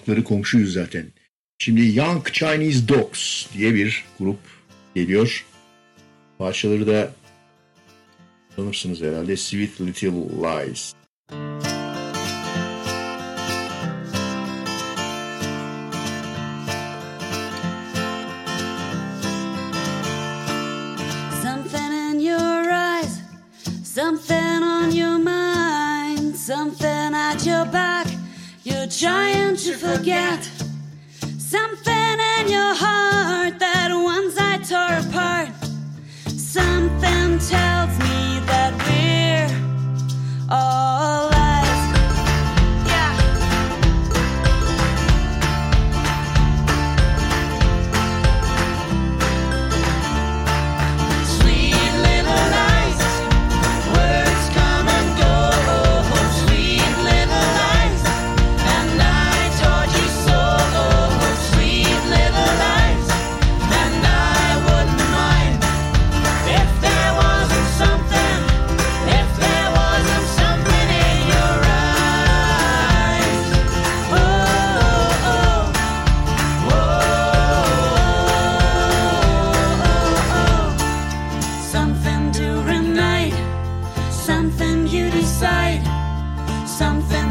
halkları 0.00 0.24
komşuyuz 0.24 0.72
zaten. 0.72 1.06
Şimdi 1.58 1.98
Young 1.98 2.32
Chinese 2.32 2.88
Dogs 2.88 3.46
diye 3.52 3.74
bir 3.74 4.04
grup 4.18 4.38
geliyor. 4.94 5.44
Parçaları 6.38 6.86
da 6.86 7.12
tanırsınız 8.56 9.02
herhalde. 9.02 9.36
Sweet 9.36 9.80
Little 9.80 10.08
Lies. 10.08 10.94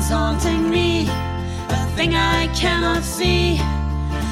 haunting 0.09 0.69
me, 0.69 1.07
a 1.69 1.85
thing 1.95 2.15
I 2.15 2.47
cannot 2.55 3.03
see. 3.03 3.57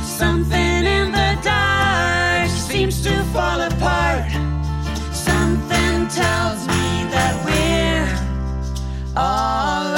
Something 0.03 0.85
in 0.97 1.11
the 1.11 1.37
dark 1.43 2.49
seems 2.49 3.01
to 3.03 3.23
fall 3.33 3.61
apart. 3.61 4.31
Something 5.11 6.07
tells 6.07 6.67
me 6.67 6.85
that 7.13 7.33
we're 7.45 9.19
all. 9.21 9.96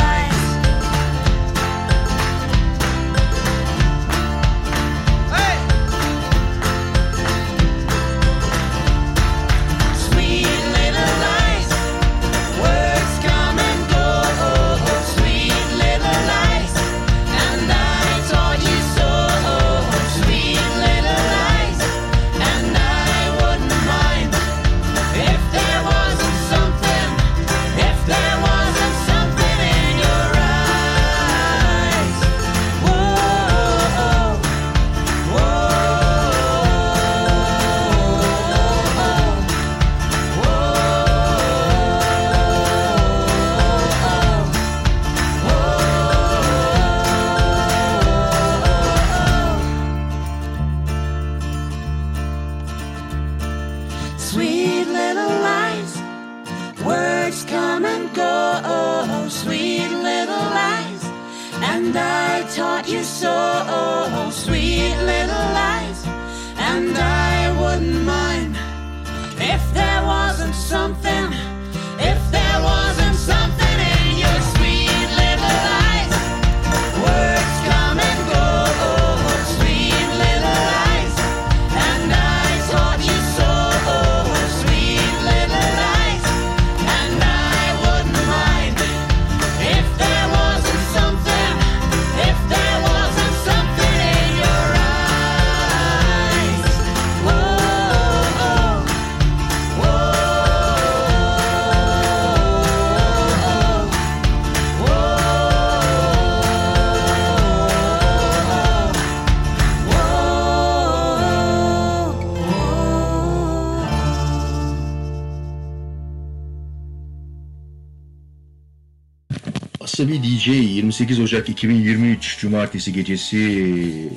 Asabi 119.99 120.23
DJ 120.23 120.47
28 120.47 121.19
Ocak 121.19 121.49
2023 121.49 122.39
Cumartesi 122.39 122.93
gecesi 122.93 124.09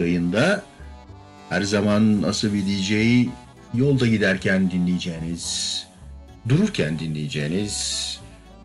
yayında 0.00 0.62
her 1.48 1.62
zaman 1.62 2.22
Asabi 2.22 2.62
DJ 2.66 2.92
yolda 3.74 4.06
giderken 4.06 4.70
dinleyeceğiniz, 4.70 5.86
dururken 6.48 6.98
dinleyeceğiniz, 6.98 8.18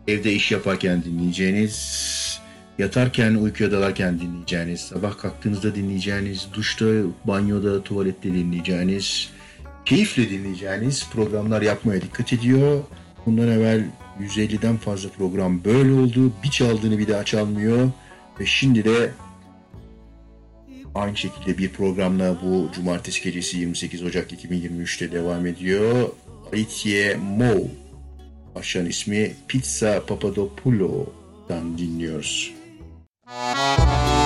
evde 0.08 0.32
iş 0.32 0.52
yaparken 0.52 1.04
dinleyeceğiniz, 1.04 2.40
yatarken, 2.78 3.34
uykuya 3.34 3.72
dalarken 3.72 4.20
dinleyeceğiniz, 4.20 4.80
sabah 4.80 5.18
kalktığınızda 5.18 5.74
dinleyeceğiniz, 5.74 6.48
duşta, 6.52 6.86
banyoda, 7.24 7.82
tuvalette 7.82 8.34
dinleyeceğiniz, 8.34 9.30
keyifle 9.84 10.30
dinleyeceğiniz 10.30 11.08
programlar 11.10 11.62
yapmaya 11.62 12.02
dikkat 12.02 12.32
ediyor. 12.32 12.84
Bundan 13.26 13.48
evvel 13.48 13.84
150'den 14.20 14.76
fazla 14.76 15.08
program 15.08 15.64
böyle 15.64 15.92
oldu. 15.92 16.32
Bir 16.44 16.50
çaldığını 16.50 16.98
bir 16.98 17.08
daha 17.08 17.24
çalmıyor. 17.24 17.90
Ve 18.40 18.46
şimdi 18.46 18.84
de 18.84 19.12
aynı 20.94 21.16
şekilde 21.16 21.58
bir 21.58 21.68
programla 21.68 22.36
bu 22.42 22.68
cumartesi 22.74 23.22
gecesi 23.22 23.58
28 23.58 24.02
Ocak 24.02 24.32
2023'te 24.32 25.12
devam 25.12 25.46
ediyor. 25.46 26.08
Aitye 26.52 27.16
Mo. 27.16 27.54
Aşağın 28.56 28.86
ismi 28.86 29.32
Pizza 29.48 30.06
Papadopoulo'dan 30.06 31.78
dinliyoruz. 31.78 32.56
Η 33.28 34.25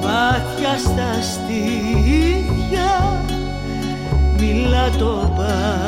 πάθια 0.00 0.78
στα 0.78 1.22
στήθια 1.22 2.90
μιλά 4.38 4.90
το 4.98 5.32
πάθος 5.36 5.87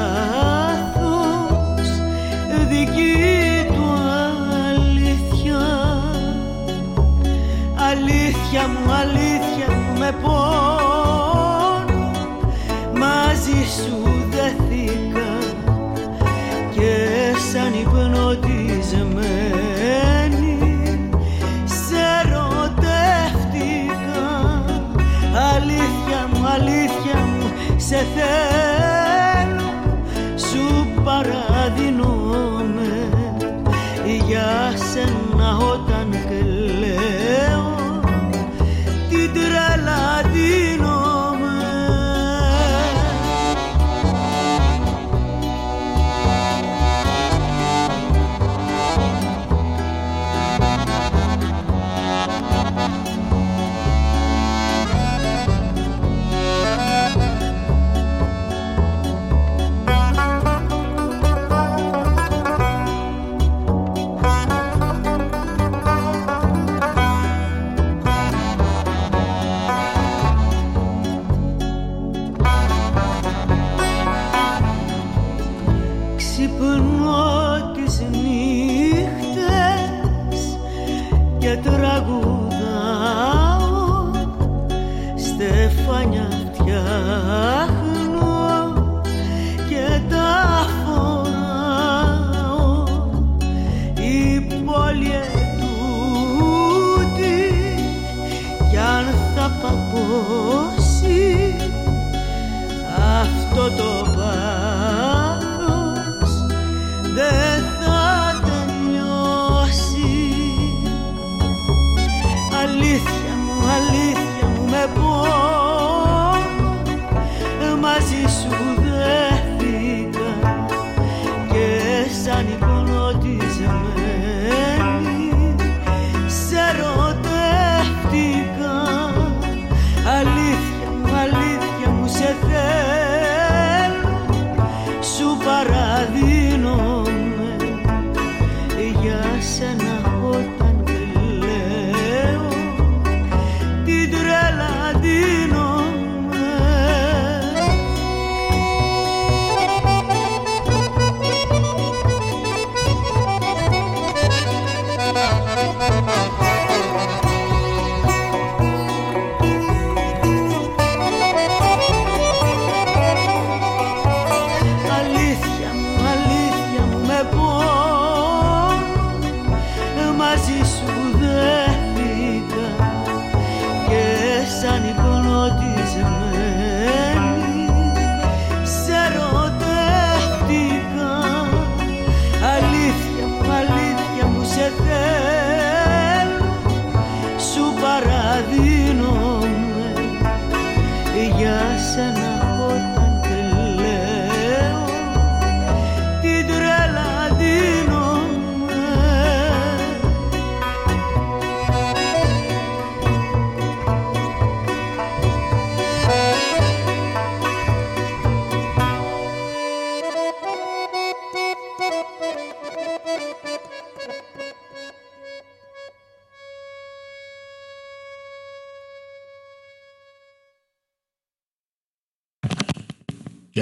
αλήθεια 8.51 8.69
μου, 8.69 8.93
αλήθεια 8.93 9.71
μου 9.71 9.99
με 9.99 10.13
πόνο 10.23 10.69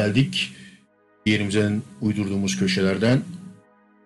geldik. 0.09 0.53
Yerimizden 1.27 1.83
uydurduğumuz 2.01 2.59
köşelerden. 2.59 3.21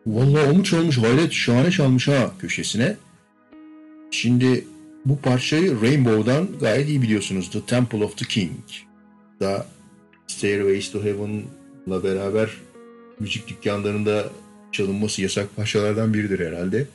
Vallahi 0.07 0.51
o 0.51 0.55
mu 0.55 0.65
çalmış 0.65 0.99
hayret 0.99 1.33
şahane 1.33 1.71
çalmış 1.71 2.09
ha 2.09 2.33
köşesine. 2.39 2.97
Şimdi 4.11 4.65
bu 5.05 5.19
parçayı 5.19 5.81
Rainbow'dan 5.83 6.49
gayet 6.61 6.89
iyi 6.89 7.03
biliyorsunuz. 7.03 7.51
The 7.51 7.67
Temple 7.67 8.05
of 8.05 8.19
the 8.19 8.25
King. 8.25 8.51
Da 9.41 9.67
Stairways 10.27 10.93
to 10.93 11.05
Heaven'la 11.05 12.05
beraber 12.05 12.51
müzik 13.21 13.49
dükkanlarında 13.49 14.31
çalınması 14.73 15.23
yasak 15.23 15.57
parçalardan 15.57 16.15
biridir 16.15 16.47
herhalde. 16.47 16.87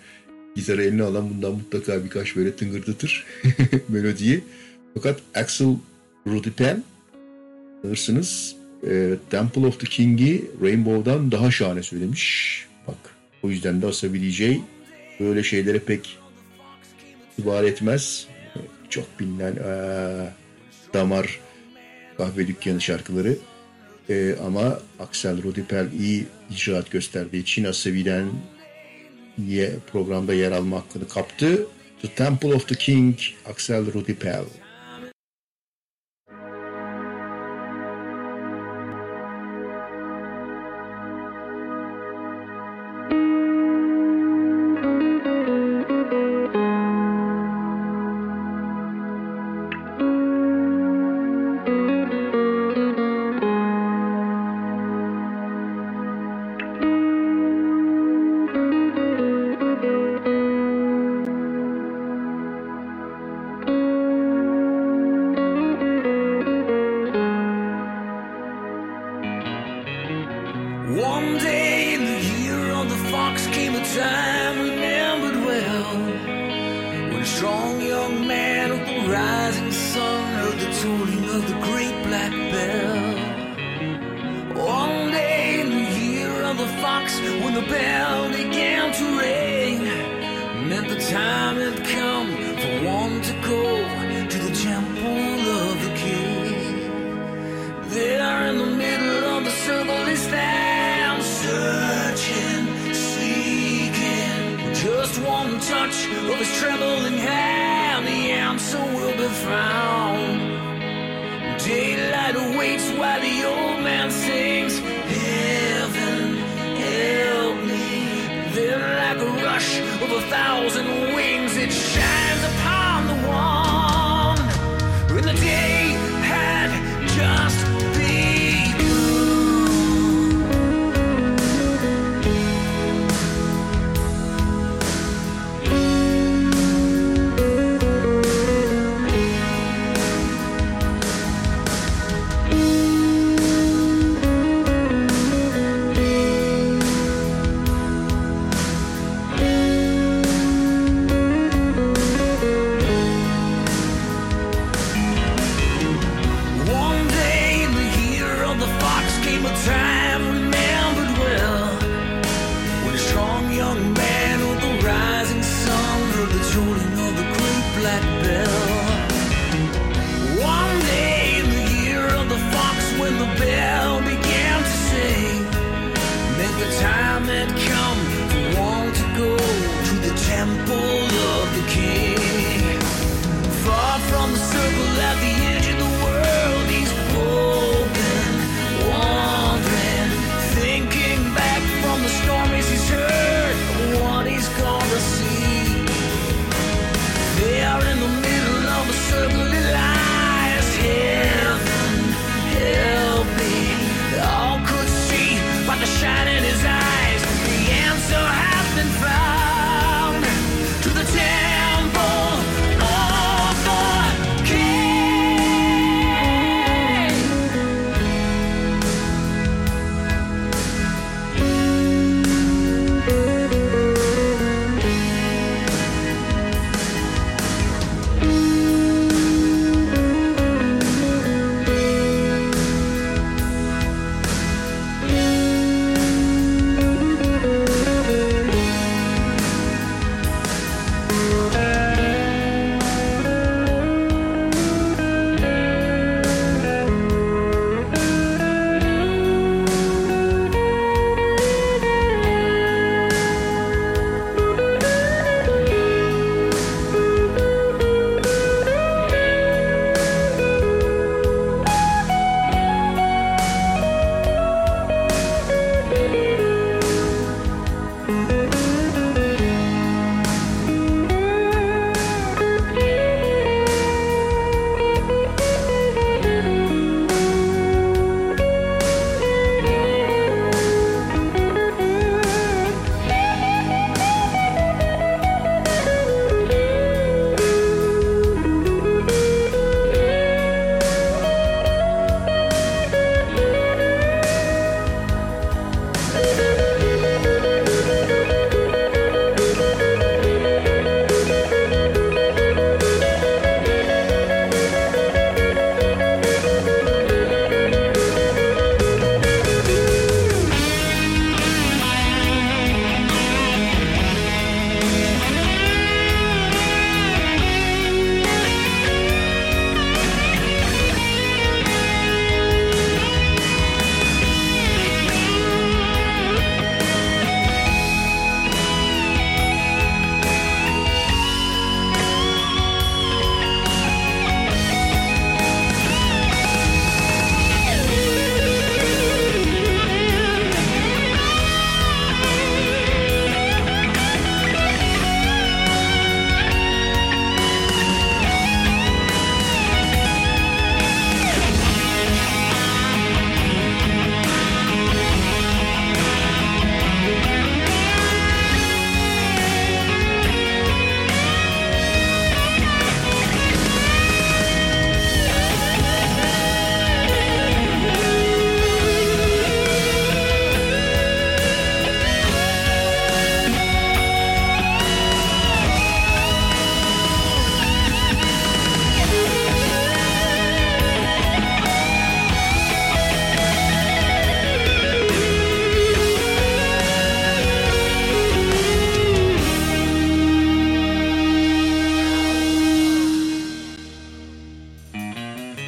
Gitarı 0.56 0.84
eline 0.84 1.04
alan 1.04 1.30
bundan 1.30 1.52
mutlaka 1.52 2.04
birkaç 2.04 2.36
böyle 2.36 2.56
tıngırdatır 2.56 3.26
melodiyi. 3.90 4.44
Fakat 4.94 5.20
Axel 5.36 5.76
Rudipel 6.28 6.84
sanırsınız 7.82 8.56
e, 8.84 9.16
Temple 9.30 9.66
of 9.66 9.80
the 9.80 9.88
King'i 9.88 10.46
Rainbow'dan 10.62 11.32
daha 11.32 11.52
şahane 11.52 11.84
söylemiş. 11.84 12.66
Bak 12.88 12.98
o 13.44 13.50
yüzden 13.50 13.82
de 13.82 13.88
Asabi 13.88 14.22
DJ 14.22 14.42
böyle 15.20 15.44
şeylere 15.44 15.80
pek 15.80 16.18
itibar 17.34 17.64
etmez. 17.64 18.28
Çok 18.90 19.20
bilinen 19.20 19.56
aa, 19.56 20.34
damar 20.94 21.40
kahve 22.18 22.48
dükkanı 22.48 22.82
şarkıları. 22.82 23.38
Ee, 24.10 24.36
ama 24.46 24.80
Axel 25.00 25.44
Rodipel 25.44 25.92
iyi 26.00 26.26
icraat 26.50 26.92
gösterdiği 26.92 27.42
için 27.42 27.64
Asabi'den 27.64 28.26
programda 29.92 30.34
yer 30.34 30.52
alma 30.52 30.78
hakkını 30.78 31.08
kaptı. 31.08 31.68
The 32.02 32.08
Temple 32.08 32.54
of 32.54 32.68
the 32.68 32.76
King, 32.76 33.16
Axel 33.46 33.94
Rodipel. 33.94 34.44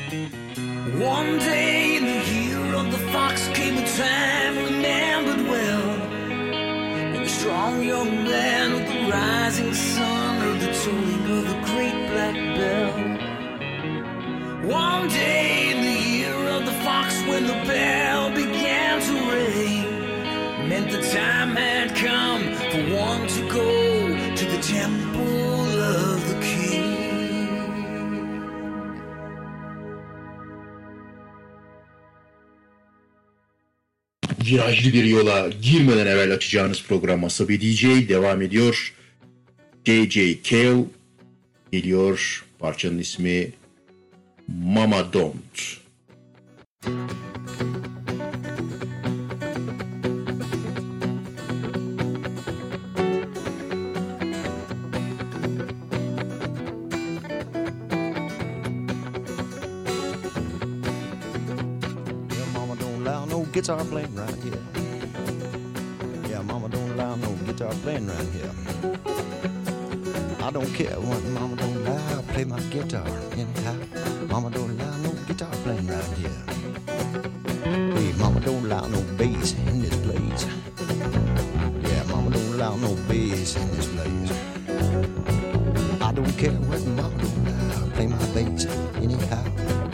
One 0.09 1.37
day 1.37 1.97
in 1.97 2.05
the 2.05 2.21
year 2.33 2.73
of 2.73 2.89
the 2.89 2.97
fox 3.13 3.47
came 3.49 3.77
a 3.77 3.87
time 3.95 4.55
remembered 4.57 5.47
well. 5.47 5.87
When 7.13 7.23
the 7.23 7.29
strong 7.29 7.83
young 7.83 8.23
man 8.23 8.71
of 8.71 8.87
the 8.87 9.11
rising 9.11 9.71
sun 9.71 10.37
heard 10.41 10.61
the 10.61 10.73
tolling 10.81 11.25
of 11.37 11.43
the 11.51 11.59
great 11.69 11.99
black 12.09 12.37
bell. 12.57 12.93
One 14.67 15.09
day 15.09 15.69
in 15.73 15.81
the 15.83 15.99
year 16.17 16.39
of 16.57 16.65
the 16.65 16.77
fox 16.83 17.13
when 17.27 17.45
the 17.45 17.59
bell 17.71 18.18
virajlı 34.51 34.93
bir 34.93 35.03
yola 35.03 35.49
girmeden 35.61 36.07
evvel 36.07 36.33
açacağınız 36.33 36.83
program 36.83 37.23
Asabi 37.23 37.61
DJ 37.61 37.83
devam 37.83 38.41
ediyor. 38.41 38.93
JJ 39.85 40.43
Cale 40.43 40.83
geliyor. 41.71 42.45
Parçanın 42.59 42.97
ismi 42.97 43.51
Mama 44.47 45.13
Don't. 45.13 45.79
Yeah, 46.85 47.28
guitar 63.59 63.83
playing 63.83 64.15
right 64.15 64.35
here. 64.35 64.63
Yeah, 66.29 66.41
mama 66.43 66.69
don't 66.69 66.91
allow 66.91 67.15
no 67.15 67.27
guitar 67.45 67.73
playing 67.83 68.07
right 68.07 68.29
here. 68.31 68.51
I 70.39 70.49
don't 70.49 70.73
care 70.73 70.95
what 70.95 71.21
mama 71.25 71.57
don't 71.57 71.75
allow, 71.75 72.21
play 72.31 72.45
my 72.45 72.57
guitar 72.71 73.05
anyhow. 73.33 73.75
Mama 74.29 74.49
don't 74.49 74.79
allow 74.79 74.95
no 74.99 75.11
guitar 75.27 75.51
playing 75.65 75.87
right 75.87 76.11
here. 76.21 76.41
Hey, 77.99 78.13
mama 78.13 78.39
don't 78.39 78.63
allow 78.63 78.87
no 78.87 79.01
bass 79.17 79.51
in 79.67 79.81
this 79.81 79.97
place. 80.07 80.45
Yeah, 81.83 82.03
mama 82.03 82.29
don't 82.31 82.53
allow 82.53 82.77
no 82.77 82.95
bass 83.09 83.57
in 83.57 83.67
this 83.75 83.87
place. 83.91 84.31
I 85.99 86.13
don't 86.13 86.31
care 86.37 86.55
what 86.69 86.81
mama 86.95 87.17
don't 87.17 87.47
allow, 87.47 87.89
play 87.89 88.07
my 88.07 88.25
bass 88.27 88.67
anyhow. 89.03 89.43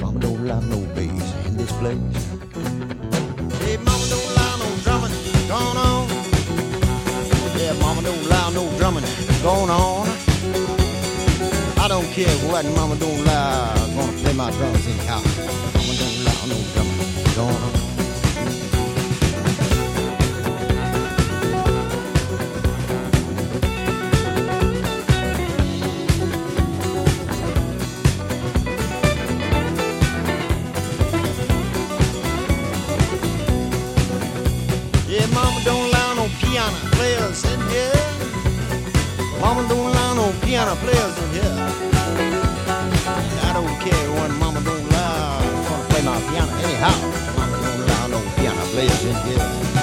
Mama 0.02 0.20
don't 0.20 0.38
allow 0.38 0.60
no 0.60 0.86
bass 0.94 1.48
in 1.48 1.58
this 1.58 1.72
place. 1.82 2.35
No 9.06 9.42
going 9.44 9.70
on. 9.70 10.08
I 11.80 11.88
don't 11.88 12.08
care 12.12 12.36
what 12.50 12.66
mama 12.76 12.96
don't 12.96 13.20
allow, 13.20 13.88
gonna 13.96 14.18
play 14.20 14.34
my 14.34 14.52
drums 14.52 14.88
anyhow. 14.88 15.22
Mama 15.74 15.94
don't 16.00 16.16
allow 16.22 16.46
no 16.46 16.58
drumming 16.74 17.36
going 17.36 17.64
on. 17.64 17.95
No 40.66 40.76
piano 40.76 40.82
players 40.82 41.18
in 41.18 41.30
here. 41.32 41.56
I 43.44 43.54
don't 43.54 43.80
care 43.80 44.12
when 44.14 44.32
mama 44.40 44.62
don't 44.62 44.92
allow 44.92 45.40
gonna 45.70 45.90
play 45.90 46.02
my 46.02 46.20
piano 46.30 46.52
anyhow. 46.64 46.96
Mama 47.38 47.58
don't 47.62 47.82
allow 47.82 48.08
no 48.08 48.20
piano 48.36 48.66
players 48.72 49.06
in 49.06 49.16
here. 49.28 49.75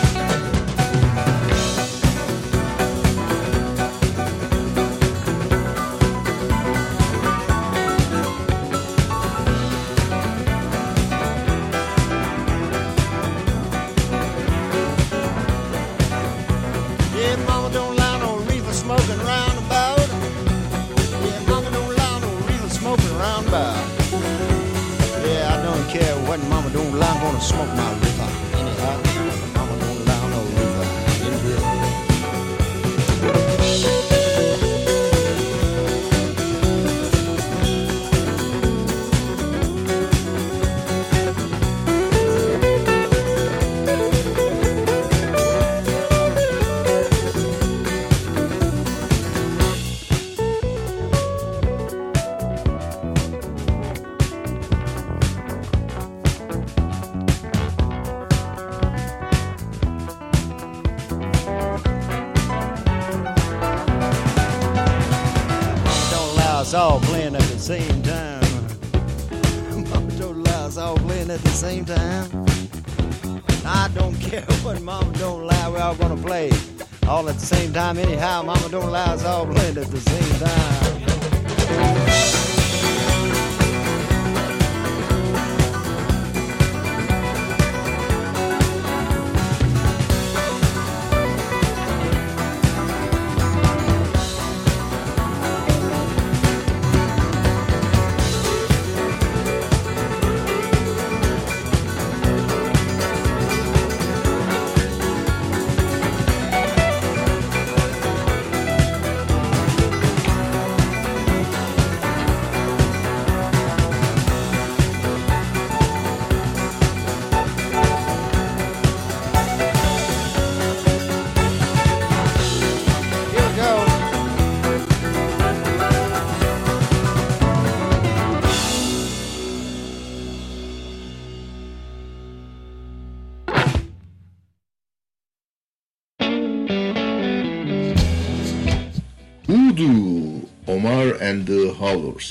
And 141.32 141.46
the. 141.46 142.28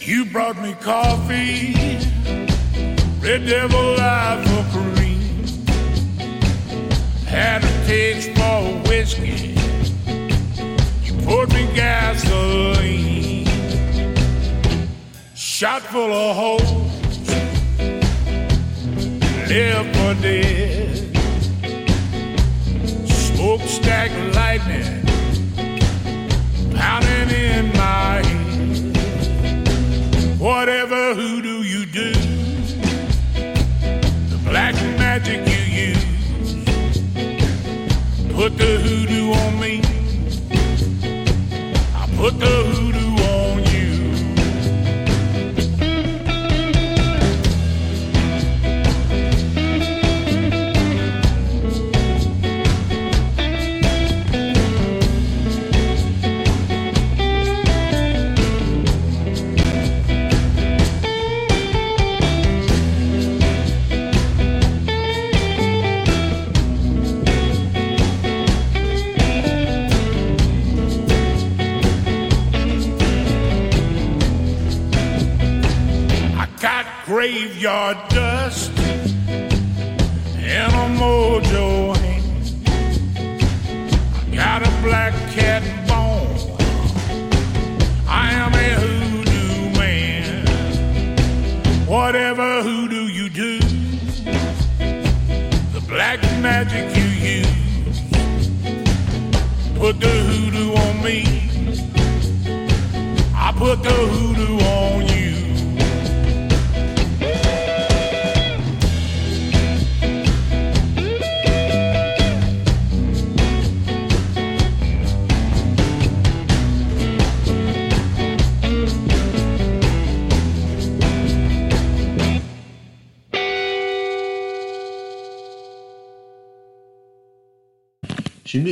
You 0.00 0.26
brought 0.26 0.60
me 0.60 0.74
coffee, 0.82 1.72
Red 3.20 3.46
Devil 3.46 3.96
cream. 4.74 5.44
Had 7.26 7.64
a 7.64 7.74
taste 7.86 8.32
for 8.36 8.60
whiskey. 8.88 9.56
You 11.04 11.12
poured 11.24 11.50
me 11.54 11.64
gasoline. 11.74 13.46
Shot 15.34 15.80
full 15.82 16.12
of 16.12 16.36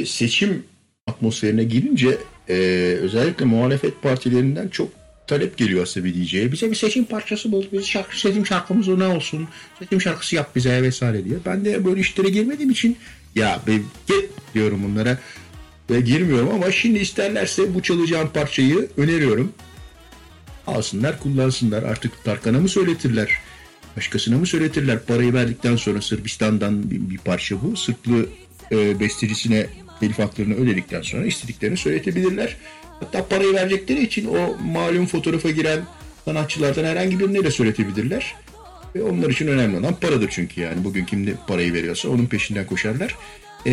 Seçim 0.06 0.64
atmosferine 1.06 1.64
girince 1.64 2.18
e, 2.48 2.54
özellikle 3.00 3.44
muhalefet 3.44 4.02
partilerinden 4.02 4.68
çok 4.68 4.88
talep 5.26 5.56
geliyor 5.56 5.86
bir 5.96 6.14
DJ'ye. 6.14 6.52
Bize 6.52 6.70
bir 6.70 6.76
seçim 6.76 7.04
parçası 7.04 7.52
bul. 7.52 7.64
Biz 7.72 7.86
şarkı, 7.86 8.20
seçim 8.20 8.46
şarkımız 8.46 8.88
o 8.88 8.98
ne 8.98 9.06
olsun? 9.06 9.48
Seçim 9.78 10.00
şarkısı 10.00 10.36
yap 10.36 10.56
bize 10.56 10.82
vesaire 10.82 11.24
diye. 11.24 11.36
Ben 11.46 11.64
de 11.64 11.84
böyle 11.84 12.00
işlere 12.00 12.28
girmediğim 12.28 12.70
için 12.70 12.96
ya 13.34 13.60
be, 13.66 13.72
git 14.06 14.30
diyorum 14.54 14.82
bunlara. 14.84 15.18
Ve 15.90 16.00
girmiyorum 16.00 16.50
ama 16.54 16.72
şimdi 16.72 16.98
isterlerse 16.98 17.74
bu 17.74 17.82
çalacağım 17.82 18.30
parçayı 18.34 18.88
öneriyorum. 18.96 19.52
Alsınlar 20.66 21.20
kullansınlar. 21.20 21.82
Artık 21.82 22.24
Tarkan'a 22.24 22.60
mı 22.60 22.68
söyletirler? 22.68 23.30
Başkasına 23.96 24.38
mı 24.38 24.46
söyletirler? 24.46 25.04
Parayı 25.06 25.34
verdikten 25.34 25.76
sonra 25.76 26.02
Sırbistan'dan 26.02 26.90
bir, 26.90 27.10
bir 27.10 27.18
parça 27.18 27.62
bu. 27.62 27.76
Sırplı 27.76 28.26
e, 28.72 29.00
bestecisine 29.00 29.66
telif 30.02 30.18
haklarını 30.18 30.54
ödedikten 30.54 31.02
sonra 31.02 31.26
istediklerini 31.26 31.76
söyletebilirler. 31.76 32.56
Hatta 33.00 33.26
parayı 33.28 33.54
verecekleri 33.54 34.02
için 34.02 34.26
o 34.26 34.56
malum 34.72 35.06
fotoğrafa 35.06 35.50
giren 35.50 35.80
sanatçılardan 36.24 36.84
herhangi 36.84 37.18
birine 37.18 37.44
de 37.44 37.50
söyletebilirler. 37.50 38.34
Ve 38.94 39.02
onlar 39.02 39.30
için 39.30 39.46
önemli 39.46 39.78
olan 39.78 39.94
paradır 39.94 40.28
çünkü 40.32 40.60
yani. 40.60 40.84
Bugün 40.84 41.04
kim 41.04 41.36
parayı 41.46 41.72
veriyorsa 41.72 42.08
onun 42.08 42.26
peşinden 42.26 42.66
koşarlar. 42.66 43.16
E, 43.66 43.72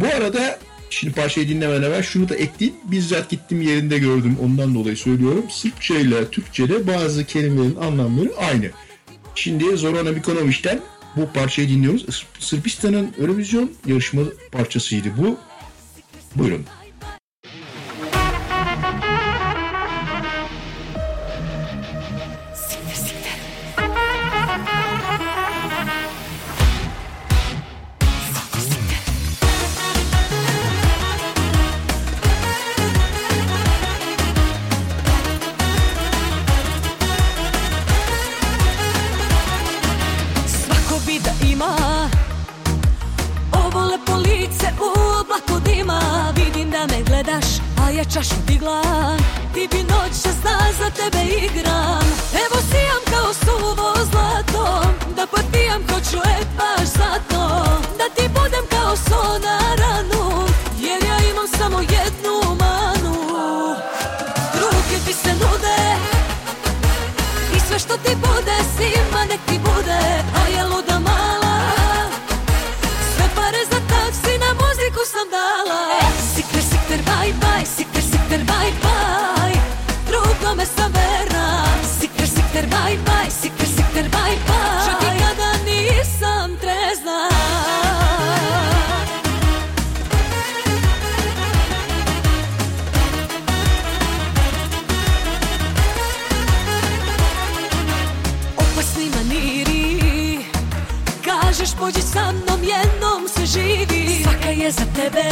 bu 0.00 0.06
arada 0.16 0.58
şimdi 0.90 1.14
parçayı 1.14 1.48
dinlemeden 1.48 1.82
evvel 1.82 2.02
şunu 2.02 2.28
da 2.28 2.34
ekleyeyim. 2.36 2.80
Bizzat 2.84 3.30
gittim 3.30 3.62
yerinde 3.62 3.98
gördüm 3.98 4.36
ondan 4.42 4.74
dolayı 4.74 4.96
söylüyorum. 4.96 5.44
Sırpça 5.50 5.94
ile 5.94 6.30
Türkçe'de 6.30 6.86
bazı 6.86 7.24
kelimelerin 7.24 7.76
anlamları 7.76 8.30
aynı. 8.36 8.70
Şimdi 9.34 9.76
Zorana 9.76 10.10
Mikonovic'ten 10.10 10.80
bu 11.16 11.32
parçayı 11.32 11.68
dinliyoruz. 11.68 12.26
Sırbistan'ın 12.38 13.10
Eurovision 13.20 13.70
yarışma 13.86 14.22
parçasıydı 14.52 15.08
bu. 15.18 15.38
Buyurun. 16.36 16.64
Ja 48.02 48.10
čašu 48.14 48.34
digla 48.46 48.82
Ti 49.54 49.68
bi 49.70 49.78
noć 49.78 50.12
zna, 50.12 50.58
za 50.78 50.90
tebe 50.90 51.22
igram. 51.24 52.04
Evo 52.44 52.58
sijam 52.70 53.02
kao 53.10 53.34
suvo 53.34 53.94
zlato 54.10 54.82
Da 55.16 55.26
potpijam 55.26 55.82
ko 55.86 55.94
čovjek 56.10 56.46
baš 56.58 56.86
zato 56.86 57.64
Da 57.98 58.06
ti 58.16 58.28
budem 58.28 58.41
je 104.62 104.70
za 104.70 104.84
tebe 104.96 105.24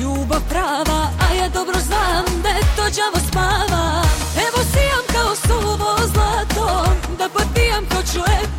ljubav 0.00 0.40
prava 0.48 1.00
A 1.20 1.34
ja 1.34 1.48
dobro 1.48 1.80
znam 1.80 2.42
da 2.42 2.48
je 2.48 2.60
to 2.76 2.82
đavo 2.96 3.18
spava. 3.28 4.02
Evo 4.46 4.60
sijam 4.72 5.04
kao 5.12 5.34
suvo 5.36 5.96
zlato 6.12 6.84
Da 7.18 7.28
potpijam 7.28 7.84
ko 7.84 7.96
čovjek 8.12 8.55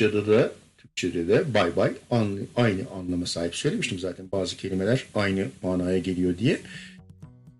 Sırpçada 0.00 0.26
da 0.26 0.52
Türkçede 0.78 1.28
de 1.28 1.54
bay 1.54 1.76
bay 1.76 1.92
anlı- 2.10 2.46
aynı 2.56 2.90
anlama 2.90 3.26
sahip. 3.26 3.54
Söylemiştim 3.54 3.98
zaten 3.98 4.32
bazı 4.32 4.56
kelimeler 4.56 5.06
aynı 5.14 5.48
manaya 5.62 5.98
geliyor 5.98 6.38
diye. 6.38 6.60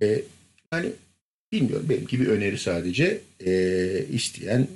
E, 0.02 0.22
yani 0.72 0.92
bilmiyorum 1.52 1.86
benimki 1.88 2.20
bir 2.20 2.26
öneri 2.26 2.58
sadece. 2.58 3.20
E, 3.46 3.52
isteyen 4.12 4.68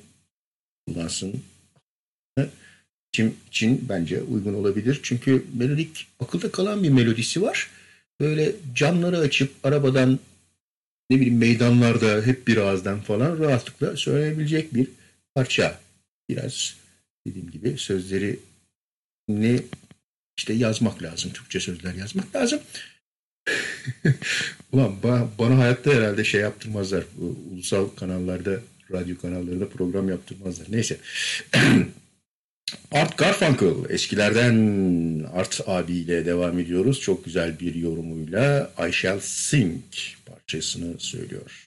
kullansın. 0.86 1.42
için, 3.12 3.36
için 3.48 3.86
bence 3.88 4.22
uygun 4.22 4.54
olabilir. 4.54 5.00
Çünkü 5.02 5.44
melodik 5.54 6.06
akılda 6.20 6.50
kalan 6.50 6.82
bir 6.82 6.90
melodisi 6.90 7.42
var. 7.42 7.70
Böyle 8.20 8.52
camları 8.74 9.18
açıp 9.18 9.52
arabadan 9.66 10.18
ne 11.10 11.16
bileyim 11.16 11.38
meydanlarda 11.38 12.22
hep 12.26 12.46
bir 12.46 12.56
ağızdan 12.56 13.00
falan 13.00 13.38
rahatlıkla 13.38 13.96
söylenebilecek 13.96 14.74
bir 14.74 14.88
parça. 15.34 15.80
Biraz 16.28 16.83
dediğim 17.26 17.50
gibi 17.50 17.78
sözleri 17.78 18.38
ne 19.28 19.60
işte 20.38 20.52
yazmak 20.52 21.02
lazım. 21.02 21.32
Türkçe 21.32 21.60
sözler 21.60 21.94
yazmak 21.94 22.36
lazım. 22.36 22.60
Ulan 24.72 24.96
ba- 25.02 25.28
bana 25.38 25.58
hayatta 25.58 25.94
herhalde 25.94 26.24
şey 26.24 26.40
yaptırmazlar. 26.40 27.04
Ulusal 27.52 27.88
kanallarda, 27.88 28.60
radyo 28.92 29.18
kanallarında 29.18 29.68
program 29.68 30.08
yaptırmazlar. 30.08 30.66
Neyse. 30.70 30.98
Art 32.92 33.18
Garfunkel 33.18 33.90
eskilerden 33.90 35.26
Art 35.34 35.60
abiyle 35.66 36.26
devam 36.26 36.58
ediyoruz. 36.58 37.00
Çok 37.00 37.24
güzel 37.24 37.60
bir 37.60 37.74
yorumuyla 37.74 38.72
I 38.88 38.92
Shall 38.92 39.20
Sing 39.20 39.82
parçasını 40.26 41.00
söylüyor. 41.00 41.66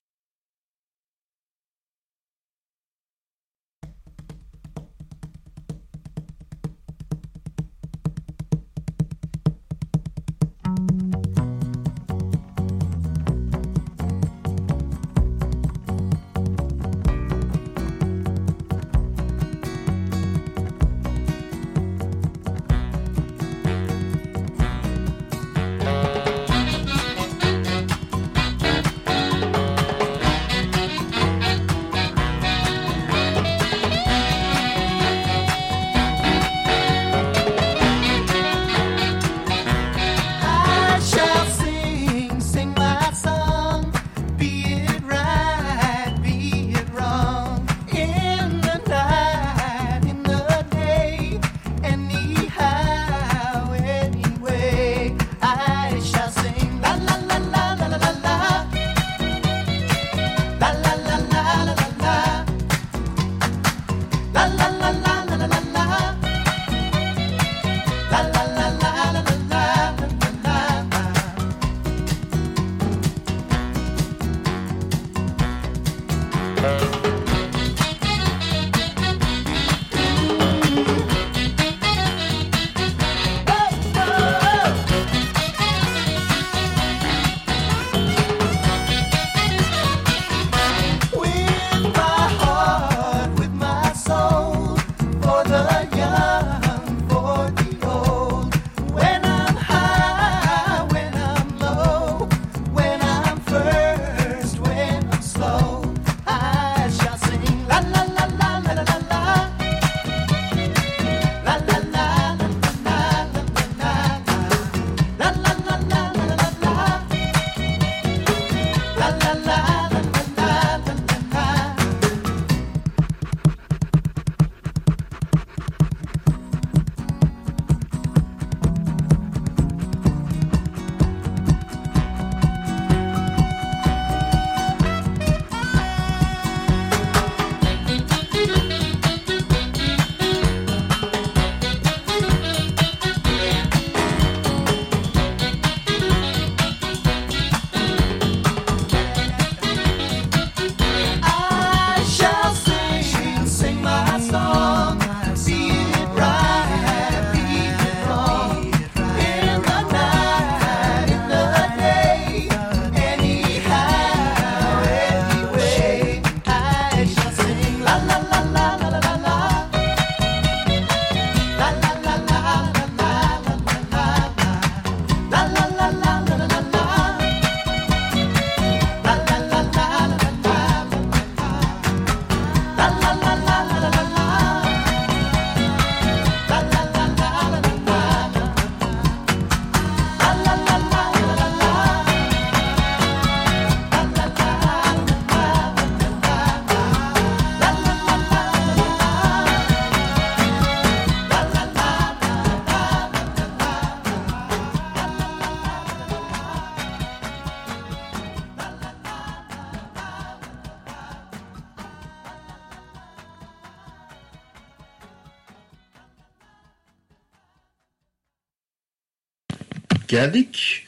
Geldik 220.18 220.84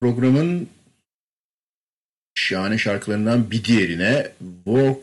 programın 0.00 0.68
şahane 2.34 2.78
şarkılarından 2.78 3.50
bir 3.50 3.64
diğerine 3.64 4.30
Work, 4.64 4.98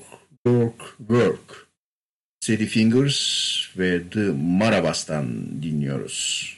Work, 0.45 0.97
Work. 0.97 1.67
Sadie 2.41 2.65
Fingers 2.65 3.19
ve 3.77 4.09
The 4.09 4.19
Marabas'tan 4.59 5.25
dinliyoruz. 5.61 6.57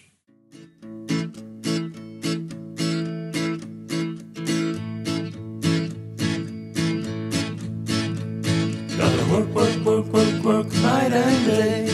Gotta 8.97 9.23
work, 9.29 9.47
work, 9.53 9.75
work, 9.75 10.05
work, 10.05 10.31
work 10.43 10.73
and 10.83 11.47
day. 11.47 11.87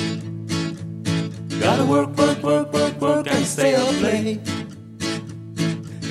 Gotta 1.60 1.84
work, 1.84 2.18
work, 2.18 2.42
work, 2.42 2.72
work, 2.74 3.00
work, 3.00 3.28
and 3.28 3.46
stay 3.46 3.76
up 3.76 4.04
late. 4.04 4.61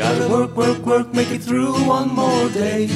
Gotta 0.00 0.26
work, 0.30 0.56
work, 0.56 0.78
work, 0.86 1.12
make 1.12 1.30
it 1.30 1.42
through 1.42 1.74
one 1.86 2.08
more 2.08 2.48
day. 2.48 2.86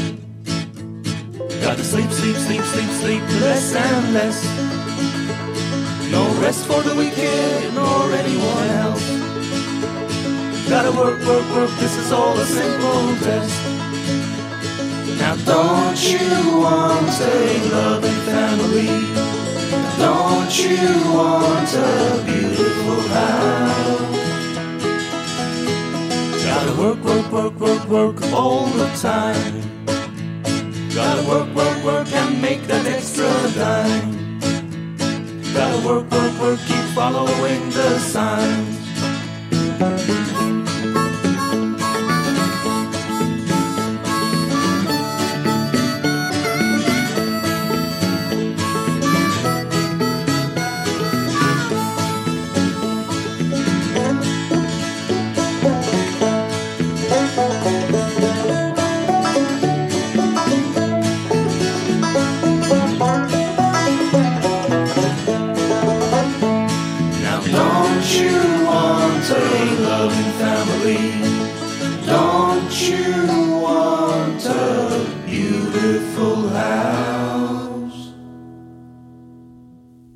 Gotta 1.61 1.85
sleep, 1.85 2.11
sleep, 2.11 2.35
sleep, 2.35 2.63
sleep, 2.63 2.91
sleep, 3.03 3.23
less 3.43 3.75
and 3.75 4.15
less. 4.15 4.41
No 6.11 6.25
rest 6.41 6.65
for 6.65 6.81
the 6.81 6.95
wicked 6.97 7.75
nor 7.75 8.11
anyone 8.11 8.69
else. 8.81 9.07
Gotta 10.67 10.93
work, 10.93 11.21
work, 11.27 11.47
work, 11.55 11.71
this 11.79 11.95
is 11.99 12.11
all 12.11 12.39
a 12.39 12.47
simple 12.47 13.15
test. 13.17 13.53
Now 15.19 15.37
don't 15.45 16.01
you 16.11 16.59
want 16.59 17.21
a 17.21 17.69
loving 17.69 18.21
family? 18.33 18.89
Don't 19.99 20.55
you 20.59 20.89
want 21.13 21.69
a 21.75 22.23
beautiful 22.25 23.03
house? 23.09 24.14
Work, 26.79 27.05
work, 27.05 27.33
work, 27.33 27.61
work, 27.61 27.89
work 27.89 28.23
all 28.33 28.67
the 28.67 28.89
time. 29.01 29.63
Gotta 30.93 31.23
work, 31.29 31.55
work, 31.55 31.85
work 31.85 32.13
and 32.13 32.43
make 32.43 32.63
that 32.67 32.85
extra 32.87 33.31
dime. 33.55 34.41
Gotta 35.55 35.87
work, 35.87 36.11
work, 36.11 36.41
work, 36.41 36.59
keep 36.67 36.85
following 36.95 37.71
the 37.71 37.99
signs. 38.01 38.75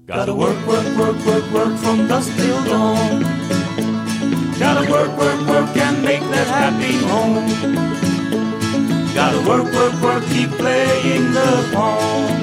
Gotta 0.08 0.34
work, 0.34 0.56
work, 0.66 0.86
work, 0.96 1.16
work, 1.26 1.52
work 1.52 1.78
from 1.80 2.08
dusk 2.08 2.34
till 2.34 2.64
dawn. 2.64 3.20
Gotta 4.58 4.90
work, 4.90 5.14
work, 5.18 5.46
work 5.46 5.76
and 5.76 6.02
make 6.02 6.22
that 6.32 6.46
happy 6.48 6.96
home. 7.12 7.46
Gotta 9.14 9.46
work, 9.46 9.70
work, 9.70 10.00
work, 10.00 10.24
keep 10.30 10.48
playing 10.52 11.34
the 11.34 11.70
pawn. 11.74 12.38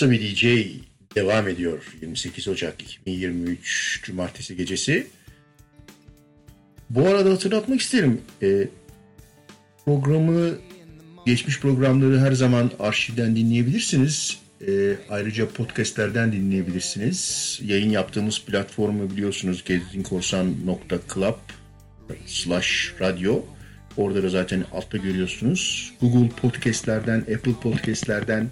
Asabi 0.00 0.20
DJ 0.20 0.44
devam 1.14 1.48
ediyor. 1.48 1.82
28 2.02 2.48
Ocak 2.48 2.82
2023 2.82 4.00
Cumartesi 4.04 4.56
gecesi. 4.56 5.06
Bu 6.90 7.06
arada 7.06 7.30
hatırlatmak 7.30 7.80
isterim. 7.80 8.20
Ee, 8.42 8.68
programı, 9.84 10.58
geçmiş 11.26 11.60
programları 11.60 12.20
her 12.20 12.32
zaman 12.32 12.70
arşivden 12.78 13.36
dinleyebilirsiniz. 13.36 14.38
Ee, 14.68 14.96
ayrıca 15.10 15.48
podcastlerden 15.48 16.32
dinleyebilirsiniz. 16.32 17.58
Yayın 17.64 17.90
yaptığımız 17.90 18.44
platformu 18.44 19.10
biliyorsunuz 19.10 19.64
gezinkorsan.club 19.64 21.36
slash 22.26 22.94
radyo. 23.00 23.42
Orada 23.96 24.22
da 24.22 24.28
zaten 24.28 24.64
altta 24.72 24.96
görüyorsunuz. 24.96 25.92
Google 26.00 26.28
Podcast'lerden, 26.28 27.18
Apple 27.20 27.54
Podcast'lerden, 27.62 28.50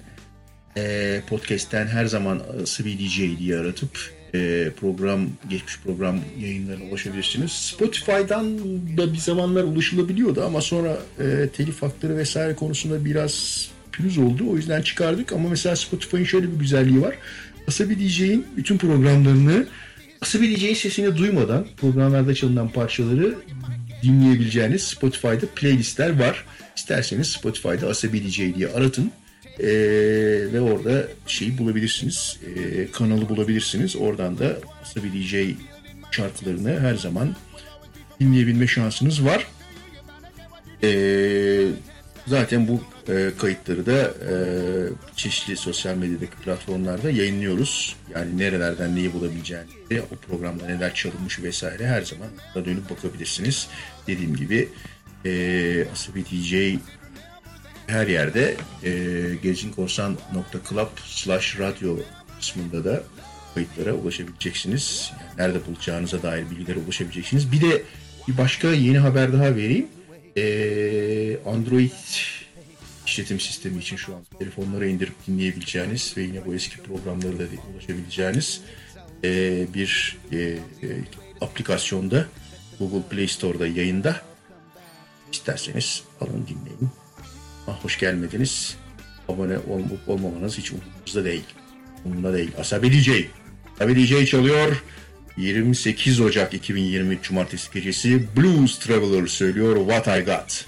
e, 0.79 1.23
podcast'ten 1.29 1.87
her 1.87 2.07
zaman 2.07 2.43
Sıvı 2.65 2.89
DJ 2.89 3.39
diye 3.39 3.59
aratıp 3.59 3.91
e, 4.35 4.71
program, 4.81 5.27
geçmiş 5.51 5.79
program 5.85 6.21
yayınlarına 6.41 6.85
ulaşabilirsiniz. 6.85 7.53
Spotify'dan 7.53 8.59
da 8.97 9.13
bir 9.13 9.19
zamanlar 9.19 9.65
ulaşılabiliyordu 9.65 10.45
ama 10.45 10.61
sonra 10.61 10.99
e, 11.21 11.49
telif 11.49 11.83
hakları 11.83 12.17
vesaire 12.17 12.55
konusunda 12.55 13.05
biraz 13.05 13.69
pürüz 13.93 14.19
oldu. 14.19 14.45
O 14.51 14.57
yüzden 14.57 14.83
çıkardık 14.83 15.33
ama 15.33 15.49
mesela 15.49 15.77
Spotify'ın 15.77 16.25
şöyle 16.25 16.53
bir 16.53 16.59
güzelliği 16.59 17.03
var. 17.03 17.15
Asabi 17.69 17.99
DJ'in 17.99 18.47
bütün 18.57 18.79
programlarını 18.79 19.67
Asabi 20.21 20.57
DJ'in 20.57 20.75
sesini 20.75 21.17
duymadan 21.17 21.67
programlarda 21.77 22.35
çalınan 22.35 22.69
parçaları 22.69 23.35
dinleyebileceğiniz 24.03 24.83
Spotify'da 24.83 25.47
playlistler 25.55 26.21
var. 26.21 26.45
İsterseniz 26.77 27.27
Spotify'da 27.27 27.89
Asabi 27.89 28.25
DJ 28.25 28.39
diye 28.55 28.69
aratın. 28.69 29.13
Ee, 29.61 29.67
ve 30.53 30.61
orada 30.61 31.09
şeyi 31.27 31.59
bulabilirsiniz. 31.59 32.41
Ee, 32.47 32.91
kanalı 32.91 33.29
bulabilirsiniz. 33.29 33.97
Oradan 33.97 34.39
da 34.39 34.57
Asabi 34.83 35.13
DJ 35.13 35.35
şarkılarını 36.11 36.81
her 36.81 36.95
zaman 36.95 37.37
dinleyebilme 38.21 38.67
şansınız 38.67 39.25
var. 39.25 39.47
Ee, 40.83 41.67
zaten 42.27 42.69
bu 42.69 42.81
e, 43.09 43.31
kayıtları 43.39 43.87
da 43.87 44.03
e, 44.03 44.33
çeşitli 45.17 45.57
sosyal 45.57 45.95
medyadaki 45.95 46.37
platformlarda 46.37 47.11
yayınlıyoruz. 47.11 47.97
Yani 48.15 48.39
nerelerden 48.39 48.97
neyi 48.97 49.13
bulabileceğini, 49.13 49.67
o 50.13 50.17
programda 50.17 50.67
neler 50.67 50.95
çalınmış 50.95 51.43
vesaire 51.43 51.87
her 51.87 52.03
zaman 52.03 52.29
da 52.55 52.65
dönüp 52.65 52.91
bakabilirsiniz. 52.91 53.69
Dediğim 54.07 54.37
gibi 54.37 54.69
e, 55.25 55.87
Asabi 55.93 56.25
DJ 56.25 56.79
her 57.89 58.07
yerde 58.07 58.57
e, 58.85 58.91
gezinkorsan.club 59.43 60.89
slash 61.05 61.59
radyo 61.59 61.97
kısmında 62.39 62.85
da 62.85 63.03
kayıtlara 63.55 63.93
ulaşabileceksiniz. 63.93 65.13
Yani 65.21 65.39
nerede 65.39 65.67
bulacağınıza 65.67 66.23
dair 66.23 66.51
bilgilere 66.51 66.79
ulaşabileceksiniz. 66.79 67.53
Bir 67.53 67.61
de 67.61 67.83
bir 68.29 68.39
başka 68.39 68.69
yeni 68.69 68.99
haber 68.99 69.33
daha 69.33 69.57
vereyim. 69.57 69.87
E, 70.37 70.43
Android 71.47 71.91
işletim 73.07 73.41
sistemi 73.41 73.79
için 73.79 73.97
şu 73.97 74.15
an 74.15 74.23
telefonlara 74.39 74.87
indirip 74.87 75.15
dinleyebileceğiniz 75.27 76.15
ve 76.17 76.23
yine 76.23 76.47
bu 76.47 76.55
eski 76.55 76.77
programları 76.83 77.39
da 77.39 77.45
ulaşabileceğiniz 77.75 78.61
e, 79.25 79.67
bir 79.75 80.19
e, 80.33 80.37
e, 80.37 80.59
aplikasyonda 81.41 82.27
Google 82.79 83.03
Play 83.11 83.29
Store'da 83.29 83.67
yayında. 83.67 84.23
İsterseniz 85.33 86.03
alın 86.21 86.47
dinleyin. 86.49 86.91
Ah, 87.69 87.85
hoş 87.85 87.99
gelmediniz. 87.99 88.77
Abone 89.29 89.59
olup 89.59 90.09
olmamanız 90.09 90.59
hiç 90.59 90.73
umurumuzda 90.73 91.25
değil. 91.25 91.45
Umurumda 92.05 92.33
değil. 92.35 92.51
Asabi 92.59 92.93
DJ. 92.93 93.11
Asabi 93.75 93.97
DJ 93.97 94.31
çalıyor. 94.31 94.83
28 95.37 96.21
Ocak 96.21 96.55
2023 96.55 97.23
Cumartesi 97.23 97.73
gecesi 97.73 98.37
Blues 98.37 98.79
Traveler 98.79 99.27
söylüyor 99.27 99.77
What 99.77 100.07
I 100.07 100.25
Got. 100.25 100.68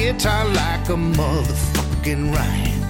Guitar 0.00 0.46
like 0.46 0.88
a 0.88 0.96
motherfucking 0.96 2.34
riot. 2.34 2.80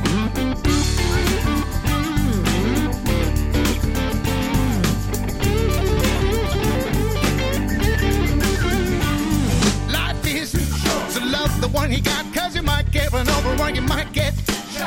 Life 9.91 10.25
is 10.25 10.53
so 10.53 11.21
love 11.27 11.61
the 11.61 11.69
one 11.73 11.91
he 11.91 12.01
got, 12.01 12.33
cause 12.33 12.55
you 12.55 12.63
might 12.63 12.89
get 12.93 13.11
run 13.11 13.29
over 13.29 13.61
or 13.61 13.71
you 13.71 13.83
might 13.83 14.13
get. 14.13 14.33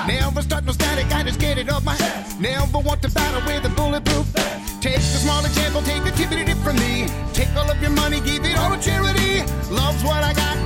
Never 0.08 0.42
start 0.42 0.64
no 0.64 0.72
static, 0.72 1.14
I 1.14 1.24
just 1.24 1.42
get 1.42 1.58
it 1.58 1.70
off 1.70 1.84
my 1.84 1.96
head. 1.96 2.40
Never 2.40 2.80
want 2.80 3.02
to 3.02 3.12
battle 3.12 3.42
with 3.46 3.66
a 3.66 3.70
bulletproof. 3.76 4.28
Take 4.80 4.96
a 4.96 5.02
small 5.02 5.44
example, 5.44 5.82
take 5.82 6.02
a 6.04 6.12
tip 6.12 6.30
tippity 6.30 6.46
tip 6.46 6.58
from 6.60 6.78
me. 6.78 7.06
Take 7.34 7.54
all 7.58 7.70
of 7.70 7.82
your 7.82 7.92
money, 7.92 8.22
give 8.22 8.46
it 8.46 8.58
all 8.58 8.72
to 8.76 8.82
charity. 8.82 9.44
Love's 9.70 10.04
what 10.06 10.24
I 10.24 10.34
got, 10.34 10.58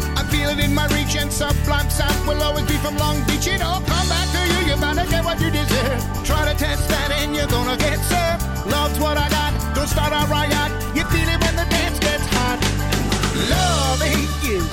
In 0.48 0.74
my 0.74 0.88
reach, 0.88 1.16
and 1.18 1.32
sublime 1.32 1.90
sound 1.90 2.26
will 2.26 2.42
always 2.42 2.66
be 2.66 2.78
from 2.78 2.96
Long 2.98 3.22
Beach. 3.28 3.48
It 3.48 3.62
all 3.62 3.82
come 3.82 4.08
back 4.08 4.28
to 4.32 4.40
you, 4.48 4.72
you 4.72 4.80
better 4.80 5.06
get 5.10 5.24
what 5.24 5.40
you 5.42 5.52
deserve. 5.52 6.00
Try 6.24 6.50
to 6.50 6.58
test 6.58 6.88
that 6.88 7.12
and 7.20 7.36
you're 7.36 7.48
gonna 7.48 7.76
get 7.76 8.00
served. 8.00 8.44
Love's 8.66 8.98
what 8.98 9.18
I 9.18 9.28
got, 9.30 9.52
don't 9.76 9.88
start 9.88 10.14
a 10.14 10.26
riot. 10.32 10.72
You 10.96 11.04
feel 11.12 11.28
it 11.28 11.40
when 11.44 11.56
the 11.56 11.68
dance 11.70 12.00
gets 12.00 12.24
hot. 12.32 12.60
Love 13.52 14.02
is 14.48 14.64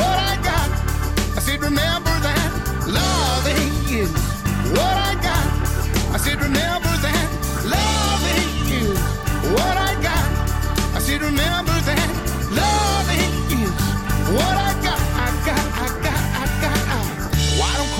what 0.00 0.16
I 0.32 0.34
got. 0.42 0.68
I 1.36 1.40
said, 1.40 1.60
remember 1.60 2.14
that. 2.26 2.50
Love 2.88 3.46
is 3.92 4.10
what 4.72 4.96
I 4.96 5.12
got. 5.20 5.46
I 6.14 6.18
said, 6.24 6.40
remember 6.40 6.92
that. 7.04 7.28
Love 7.68 8.24
is 8.80 8.98
what 9.52 9.76
I 9.76 9.92
got. 10.02 10.96
I 10.96 10.98
said, 10.98 11.20
remember 11.20 11.76
that. 11.84 12.11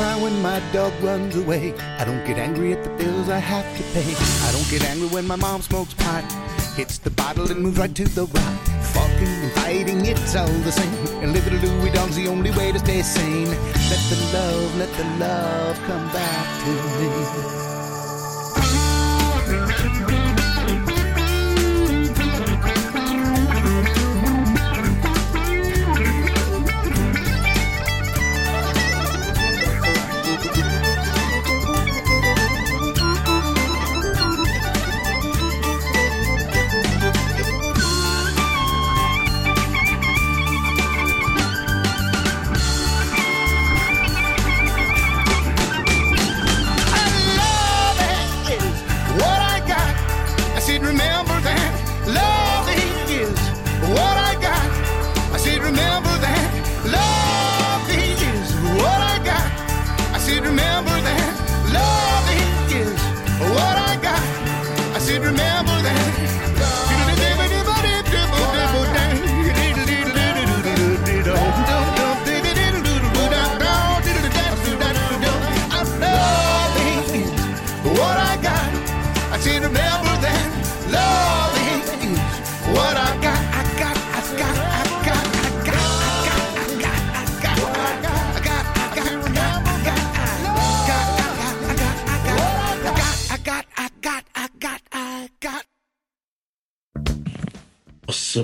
Cry 0.02 0.20
when 0.20 0.42
my 0.42 0.58
dog 0.72 0.92
runs 1.00 1.36
away? 1.36 1.74
I 2.00 2.04
don't 2.04 2.24
get 2.26 2.36
angry 2.36 2.72
at 2.72 2.82
the 2.82 2.90
bills 3.00 3.28
I 3.28 3.38
have 3.38 3.68
to 3.78 3.82
pay. 3.94 4.12
I 4.46 4.50
don't 4.54 4.68
get 4.68 4.82
angry 4.90 5.08
when 5.08 5.26
my 5.26 5.36
mom 5.36 5.62
smokes 5.62 5.94
pot. 5.94 6.24
Hits 6.76 6.98
the 6.98 7.10
bottle 7.10 7.48
and 7.52 7.60
moves 7.60 7.78
right 7.78 7.94
to 7.94 8.04
the 8.18 8.26
rock. 8.36 8.60
Fucking 8.94 9.34
and 9.44 9.52
fighting, 9.52 10.04
it's 10.04 10.34
all 10.34 10.58
the 10.68 10.72
same. 10.72 10.94
And 11.22 11.32
living 11.32 11.54
a 11.54 11.60
Louis 11.64 11.90
dog's 11.90 12.16
the 12.16 12.26
only 12.26 12.50
way 12.50 12.72
to 12.72 12.80
stay 12.80 13.02
sane. 13.02 13.52
Let 13.90 14.02
the 14.10 14.18
love, 14.34 14.76
let 14.82 14.92
the 15.00 15.06
love 15.24 15.76
come 15.88 16.06
back 16.18 16.46
to 16.64 16.72
me. 16.98 17.71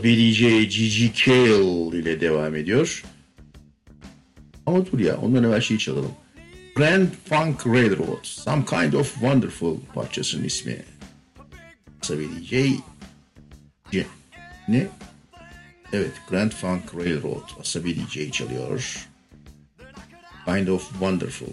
DJ 0.03 0.41
Gigi 0.69 1.13
Kale 1.25 1.99
ile 1.99 2.21
devam 2.21 2.55
ediyor. 2.57 3.03
Ama 4.67 4.87
dur 4.93 4.99
ya 5.01 5.17
ondan 5.17 5.45
evvel 5.45 5.61
şeyi 5.61 5.79
çalalım. 5.81 6.13
Grand 6.75 7.09
Funk 7.29 7.67
Railroad. 7.67 8.23
Some 8.25 8.65
Kind 8.65 8.93
of 8.93 9.13
Wonderful 9.13 9.77
parçasının 9.95 10.45
ismi. 10.45 10.83
DJ 12.03 12.51
C- 13.93 14.07
ne? 14.69 14.87
Evet 15.93 16.13
Grand 16.31 16.53
Funk 16.53 16.95
Railroad. 16.95 17.61
Asabi 17.61 17.97
DJ 17.97 18.31
çalıyor. 18.31 19.09
Kind 20.47 20.69
of 20.69 20.91
Wonderful. 20.91 21.47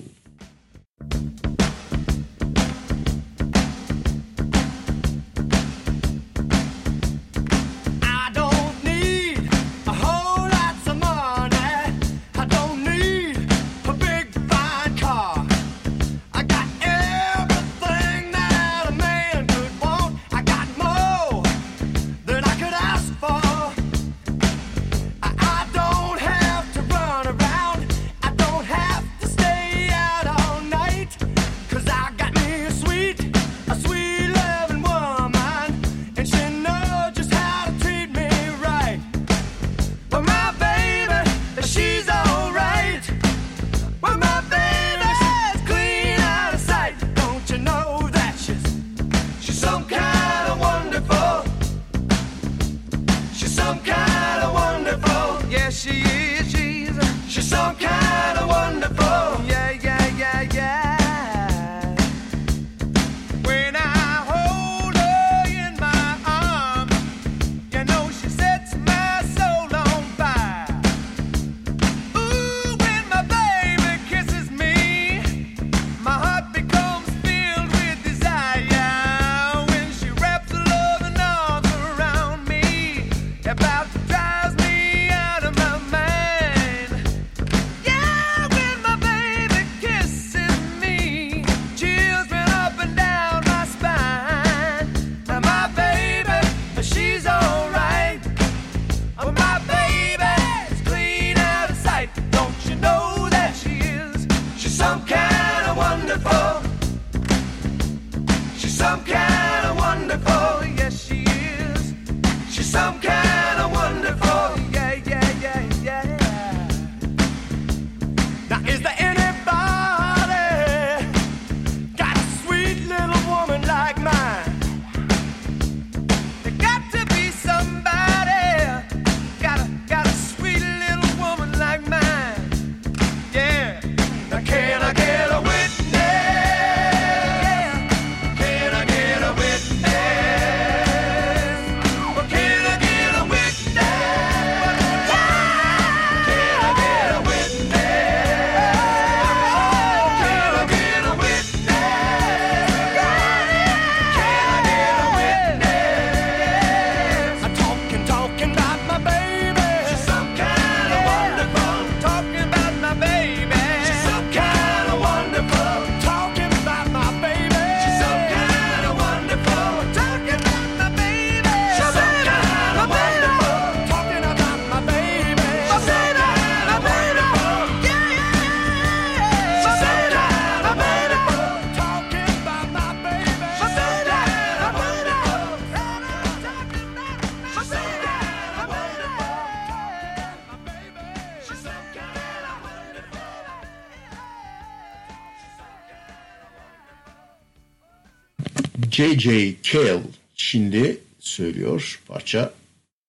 J.J. 199.17 199.55
Cale 199.63 199.99
şimdi 200.35 200.97
söylüyor 201.19 202.01
parça 202.07 202.53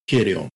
Carry 0.06 0.36
On. 0.36 0.50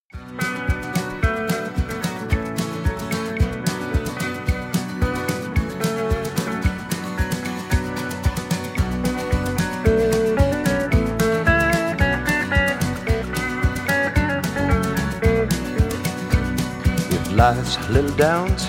life's 17.37 17.89
little 17.89 18.11
downs, 18.17 18.69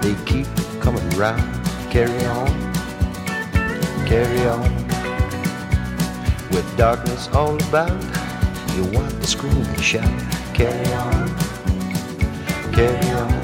they 0.00 0.14
keep 0.24 0.46
coming 0.80 1.10
round. 1.18 1.42
Carry 1.90 2.26
on, 2.26 2.46
carry 4.06 4.46
on. 4.46 4.73
darkness 6.76 7.28
all 7.32 7.56
about. 7.68 7.90
You 8.74 8.84
want 8.92 9.10
to 9.22 9.26
scream 9.26 9.54
and 9.54 9.80
shout, 9.80 10.08
carry 10.54 10.92
on, 10.94 11.28
carry 12.72 13.10
on. 13.10 13.43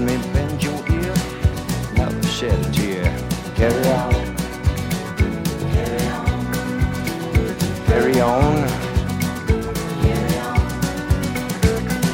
gently 0.00 0.32
bend 0.32 0.62
your 0.62 0.80
ear. 0.88 1.14
Now 1.96 2.20
shed 2.22 2.58
a 2.58 2.72
tear. 2.72 3.04
Carry 3.56 3.86
on. 3.86 4.12
Carry 7.86 8.20
on. 8.20 8.68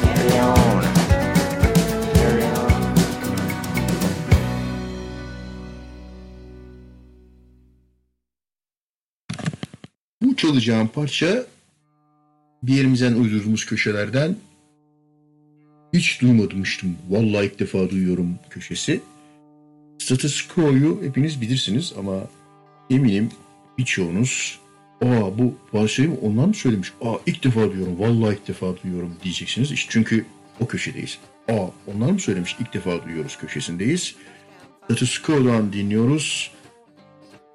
Carry 0.03 0.39
on. 0.39 0.83
Carry 2.13 2.43
on. 2.43 2.71
Bu 10.21 10.35
çalacağım 10.35 10.87
parça 10.87 11.45
bir 12.63 12.73
yerimizden 12.73 13.13
uydurduğumuz 13.13 13.65
köşelerden 13.65 14.35
hiç 15.93 16.21
duymamıştım. 16.21 16.97
Vallahi 17.09 17.45
ilk 17.45 17.59
defa 17.59 17.89
duyuyorum 17.89 18.35
köşesi. 18.49 19.01
Status 19.99 20.47
Quo'yu 20.47 20.99
hepiniz 21.03 21.41
bilirsiniz 21.41 21.93
ama 21.99 22.23
eminim 22.89 23.29
birçoğunuz 23.77 24.59
aa 25.01 25.37
bu 25.37 25.55
parçayı 25.71 26.17
ondan 26.21 26.47
mı 26.47 26.53
söylemiş? 26.53 26.93
Aa 27.01 27.15
ilk 27.25 27.43
defa 27.43 27.71
duyuyorum. 27.71 27.99
Vallahi 27.99 28.35
ilk 28.35 28.47
defa 28.47 28.65
duyuyorum 28.83 29.15
diyeceksiniz. 29.23 29.71
İşte 29.71 29.89
çünkü 29.91 30.25
o 30.59 30.67
köşedeyiz. 30.67 31.17
Aa 31.47 31.67
onlar 31.87 32.11
mı 32.11 32.19
söylemiş? 32.19 32.55
İlk 32.59 32.73
defa 32.73 33.05
duyuyoruz 33.05 33.37
köşesindeyiz. 33.37 34.15
Status 34.85 35.17
Quo'dan 35.17 35.73
dinliyoruz. 35.73 36.51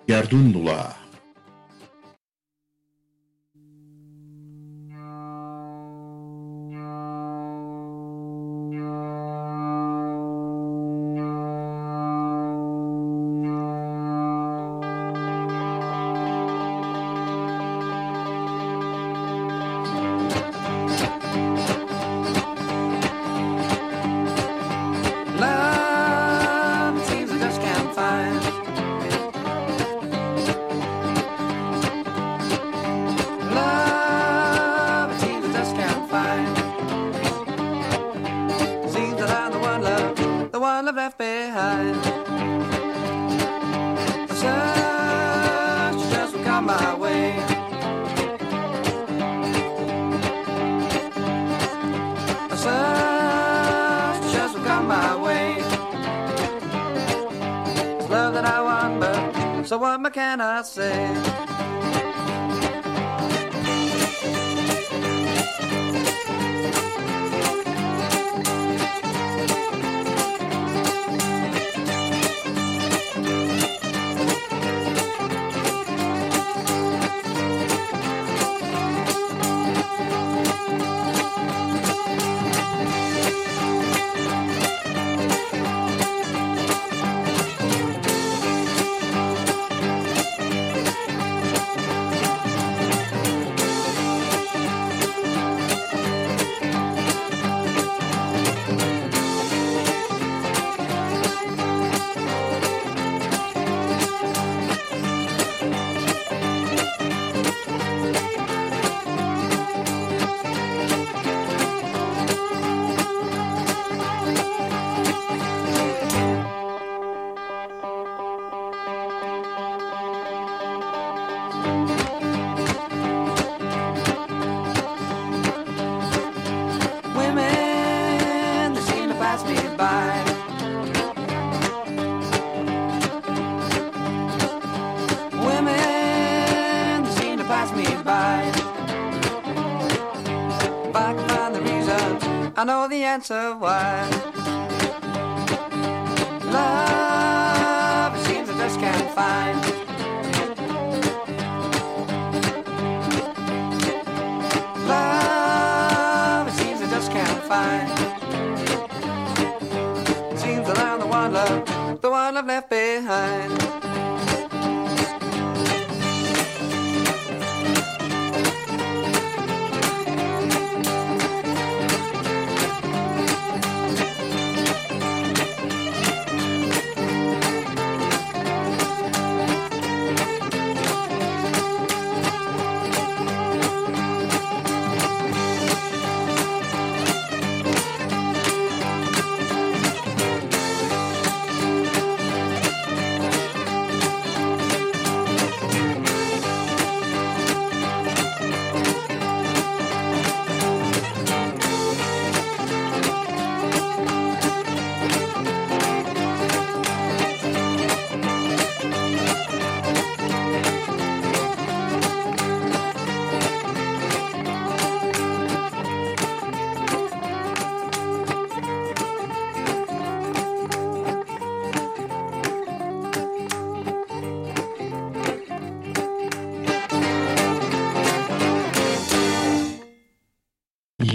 Yardundula. 0.08 1.01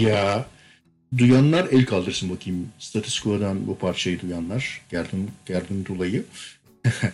ya. 0.08 0.46
Duyanlar 1.18 1.68
el 1.72 1.86
kaldırsın 1.86 2.30
bakayım. 2.30 2.68
Statistikodan 2.78 3.66
bu 3.66 3.78
parçayı 3.78 4.20
duyanlar. 4.20 4.80
Gerdin, 4.90 5.30
Gerdin 5.46 5.84
Dulay'ı. 5.84 6.24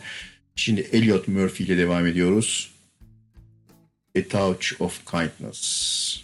Şimdi 0.57 0.81
Elliot 0.81 1.29
Murphy 1.29 1.69
ile 1.69 1.79
devam 1.79 2.07
ediyoruz. 2.07 2.71
A 4.19 4.23
Touch 4.23 4.81
of 4.81 5.07
Kindness. 5.07 6.24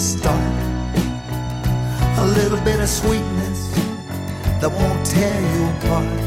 start. 0.00 0.54
A 2.18 2.26
little 2.38 2.60
bit 2.60 2.80
of 2.80 2.88
sweetness 2.88 3.70
that 4.60 4.70
won't 4.70 5.04
tear 5.04 5.40
you 5.52 5.62
apart. 5.76 6.20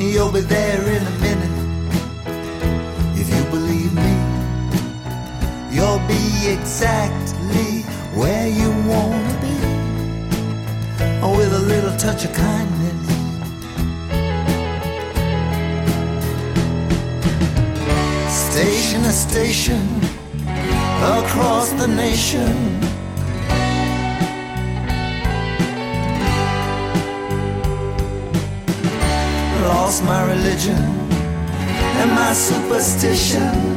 You'll 0.00 0.32
be 0.32 0.40
there 0.40 0.80
in 0.80 1.02
a 1.06 1.16
minute 1.26 1.56
if 3.20 3.28
you 3.34 3.42
believe 3.50 3.92
me. 3.92 4.14
You'll 5.70 6.04
be 6.08 6.48
exactly 6.48 7.82
where 8.18 8.48
you 8.48 8.70
wanna 8.88 9.38
be 9.42 9.56
with 11.36 11.52
a 11.52 11.58
little 11.58 11.94
touch 11.98 12.24
of 12.24 12.32
kindness. 12.32 13.06
Station 18.30 19.02
to 19.02 19.12
station 19.12 20.05
across 21.06 21.70
the 21.72 21.86
nation. 21.86 22.80
Lost 29.62 30.02
my 30.04 30.22
religion 30.32 30.82
and 32.00 32.10
my 32.10 32.32
superstition. 32.32 33.75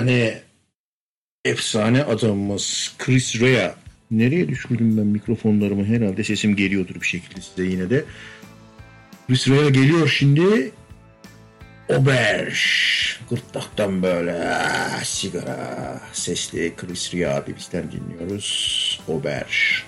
efsane 0.00 0.42
efsane 1.44 2.04
adamımız 2.04 2.94
Chris 2.98 3.40
Rea. 3.40 3.74
Nereye 4.10 4.48
düşürdüm 4.48 4.96
ben 4.96 5.06
mikrofonlarımı? 5.06 5.84
Herhalde 5.84 6.24
sesim 6.24 6.56
geliyordur 6.56 6.94
bir 6.94 7.06
şekilde 7.06 7.40
size 7.40 7.64
yine 7.70 7.90
de. 7.90 8.04
Chris 9.26 9.48
Rea 9.48 9.68
geliyor 9.68 10.08
şimdi. 10.08 10.72
Oberş. 11.88 13.20
Gırtlaktan 13.30 14.02
böyle 14.02 14.56
sigara 15.04 16.00
sesli 16.12 16.72
Chris 16.76 17.14
Rea 17.14 17.44
bizden 17.58 17.84
dinliyoruz. 17.92 19.00
Oberş. 19.08 19.84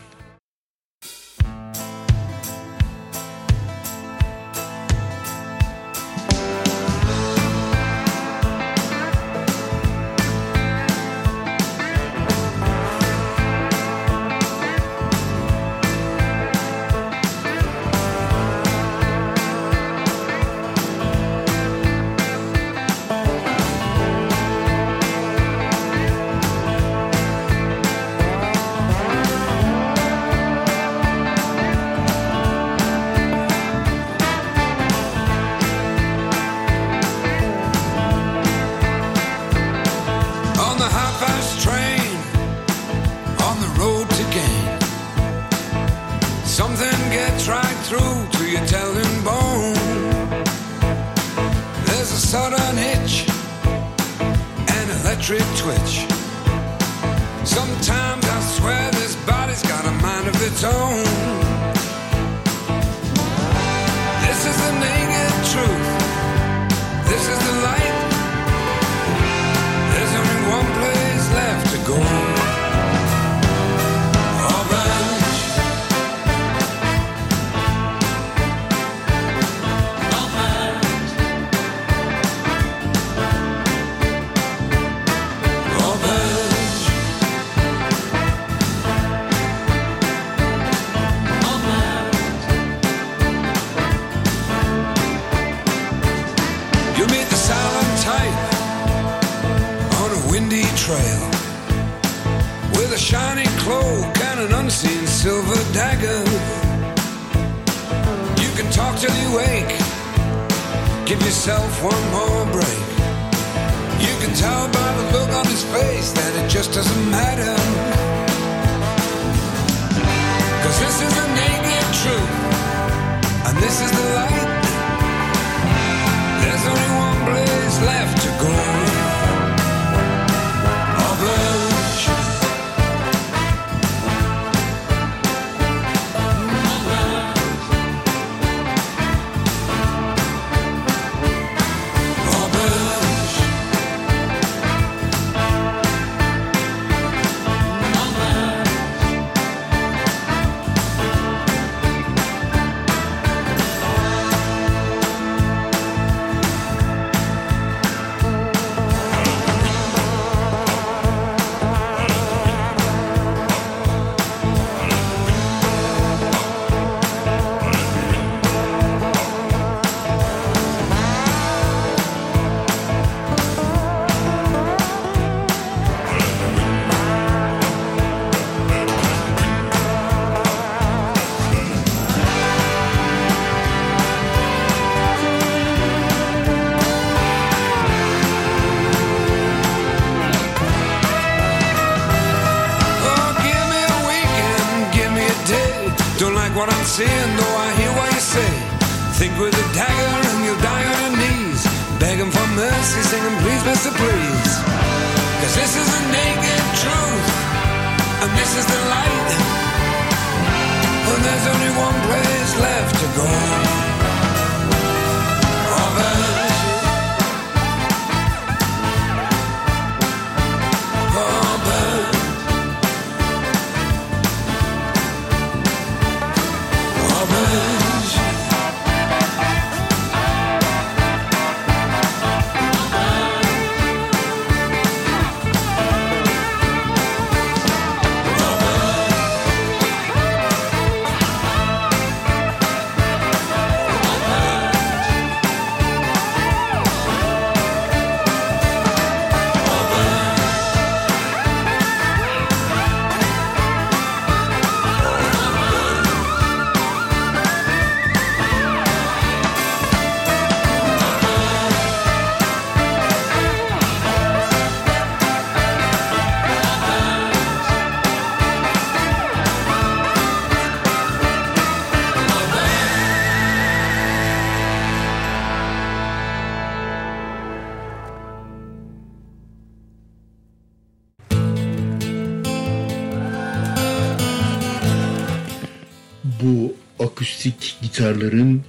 Eserlerin 288.03 288.62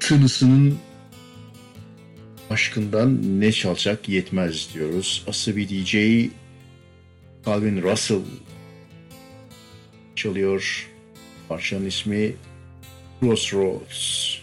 tınısının 0.00 0.78
aşkından 2.50 3.40
ne 3.40 3.52
çalacak 3.52 4.08
yetmez 4.08 4.74
diyoruz. 4.74 5.24
Asabi 5.28 5.68
DJ 5.68 5.94
Calvin 7.46 7.82
Russell 7.82 8.20
çalıyor. 10.16 10.88
Parçanın 11.48 11.86
ismi 11.86 12.32
Crossroads. 13.20 14.36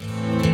Crossroads. 0.00 0.53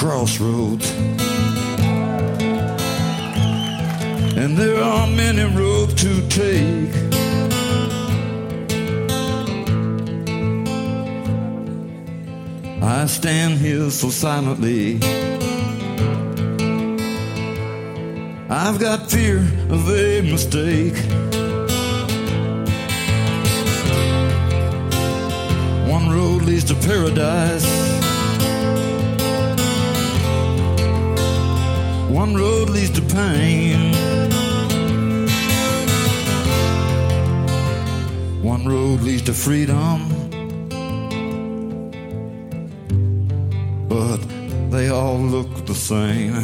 crossroads. 0.00 0.90
And 4.34 4.56
there 4.56 4.82
are 4.82 5.06
many 5.06 5.44
roads 5.54 5.92
to 6.02 6.26
take. 6.30 6.90
I 12.82 13.04
stand 13.08 13.58
here 13.58 13.90
so 13.90 14.08
silently. 14.08 15.00
I've 18.48 18.80
got 18.80 19.10
fear 19.10 19.40
of 19.68 19.86
a 19.90 20.22
mistake. 20.22 20.96
One 25.92 26.08
road 26.08 26.44
leads 26.44 26.64
to 26.64 26.74
paradise. 26.74 27.89
One 32.10 32.34
road 32.34 32.70
leads 32.70 32.90
to 32.90 33.02
pain. 33.02 33.92
One 38.42 38.66
road 38.66 39.00
leads 39.00 39.22
to 39.22 39.32
freedom. 39.32 40.08
But 43.88 44.18
they 44.70 44.88
all 44.88 45.18
look 45.18 45.66
the 45.66 45.74
same. 45.74 46.34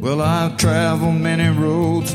Well, 0.00 0.22
I've 0.22 0.56
traveled 0.56 1.20
many 1.20 1.48
roads. 1.48 2.14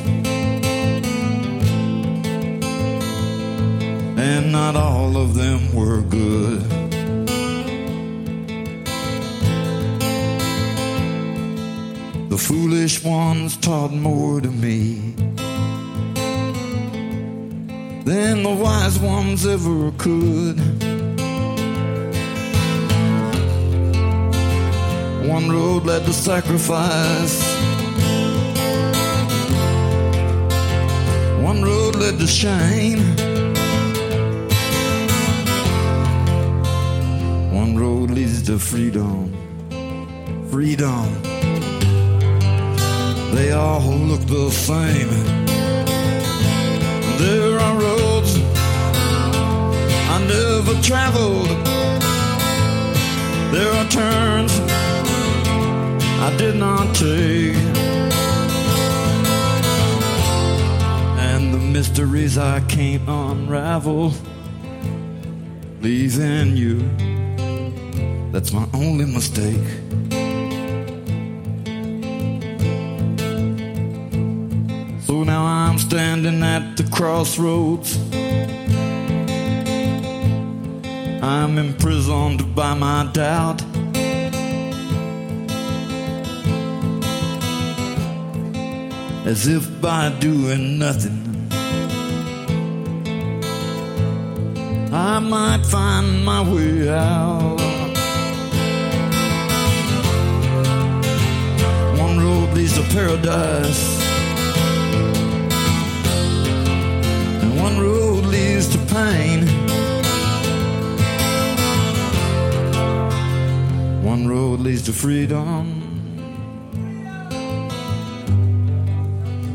and 4.19 4.51
not 4.51 4.75
all 4.75 5.15
of 5.15 5.35
them 5.35 5.73
were 5.73 6.01
good. 6.01 6.76
The 12.37 12.43
foolish 12.43 13.03
ones 13.03 13.57
taught 13.57 13.91
more 13.91 14.39
to 14.39 14.51
me 14.51 15.15
than 18.05 18.43
the 18.43 18.55
wise 18.63 18.99
ones 18.99 19.47
ever 19.47 19.91
could. 19.97 20.59
One 25.27 25.49
road 25.49 25.85
led 25.87 26.05
to 26.05 26.13
sacrifice. 26.13 27.41
One 31.41 31.63
road 31.63 31.95
led 31.95 32.19
to 32.19 32.27
shame. 32.27 32.99
One 37.51 37.75
road 37.75 38.11
leads 38.11 38.43
to 38.43 38.59
freedom. 38.59 39.33
Freedom. 40.51 41.26
They 43.33 43.51
all 43.51 43.81
look 43.81 44.21
the 44.21 44.49
same. 44.51 45.09
There 47.17 47.59
are 47.59 47.75
roads 47.79 48.35
I 50.13 50.17
never 50.27 50.81
traveled. 50.81 51.49
There 53.53 53.71
are 53.73 53.87
turns 53.89 54.59
I 56.19 56.35
did 56.37 56.55
not 56.55 56.95
take. 56.95 57.55
And 61.29 61.53
the 61.53 61.59
mysteries 61.59 62.37
I 62.37 62.59
can't 62.61 63.07
unravel. 63.07 64.13
Leaving 65.81 66.57
you, 66.57 66.79
that's 68.31 68.51
my 68.51 68.67
only 68.73 69.05
mistake. 69.05 69.86
Standing 76.27 76.43
at 76.43 76.75
the 76.75 76.83
crossroads. 76.91 77.97
I'm 81.23 81.57
imprisoned 81.57 82.53
by 82.55 82.73
my 82.73 83.09
doubt. 83.13 83.61
As 89.25 89.47
if 89.47 89.81
by 89.81 90.09
doing 90.19 90.79
nothing, 90.79 91.49
I 94.93 95.19
might 95.19 95.65
find 95.65 96.25
my 96.25 96.41
way 96.41 96.89
out. 96.89 97.59
One 101.97 102.19
road 102.19 102.53
leads 102.53 102.73
to 102.75 102.83
paradise, 102.93 103.96
one 107.67 107.79
road 107.81 108.23
leads 108.25 108.67
to 108.69 108.79
pain. 108.95 109.39
One 114.13 114.27
road 114.27 114.59
leads 114.61 114.83
to 114.83 114.93
freedom, 114.93 115.63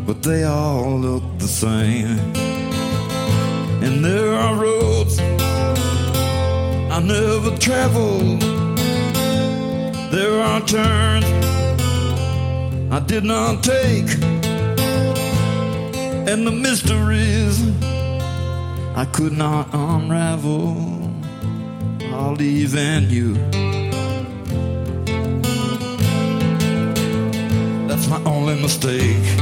but 0.06 0.22
they 0.22 0.44
all 0.44 0.98
look 0.98 1.24
the 1.38 1.48
same. 1.64 2.18
And 3.84 4.04
there 4.04 4.34
are 4.44 4.54
roads 4.66 5.18
I 6.96 6.98
never 7.16 7.50
traveled. 7.56 8.42
There 10.16 10.36
are 10.48 10.60
turns 10.76 11.24
I 12.96 13.00
did 13.12 13.24
not 13.24 13.62
take, 13.62 14.10
and 16.30 16.46
the 16.46 16.54
mysteries 16.68 17.56
I 18.94 19.06
could 19.06 19.32
not 19.32 19.68
unravel. 19.72 21.10
I'll 22.12 22.34
leave 22.34 22.76
you. 23.10 23.34
That's 27.88 28.06
my 28.08 28.22
only 28.24 28.60
mistake. 28.60 29.41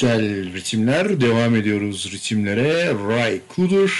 Güzel 0.00 0.52
ritimler. 0.52 1.20
Devam 1.20 1.54
ediyoruz 1.56 2.12
ritimlere. 2.12 2.94
Ray 3.08 3.40
Cooder 3.56 3.90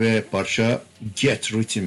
ve 0.00 0.24
parça 0.30 0.82
Get 1.20 1.52
Rhythm. 1.52 1.84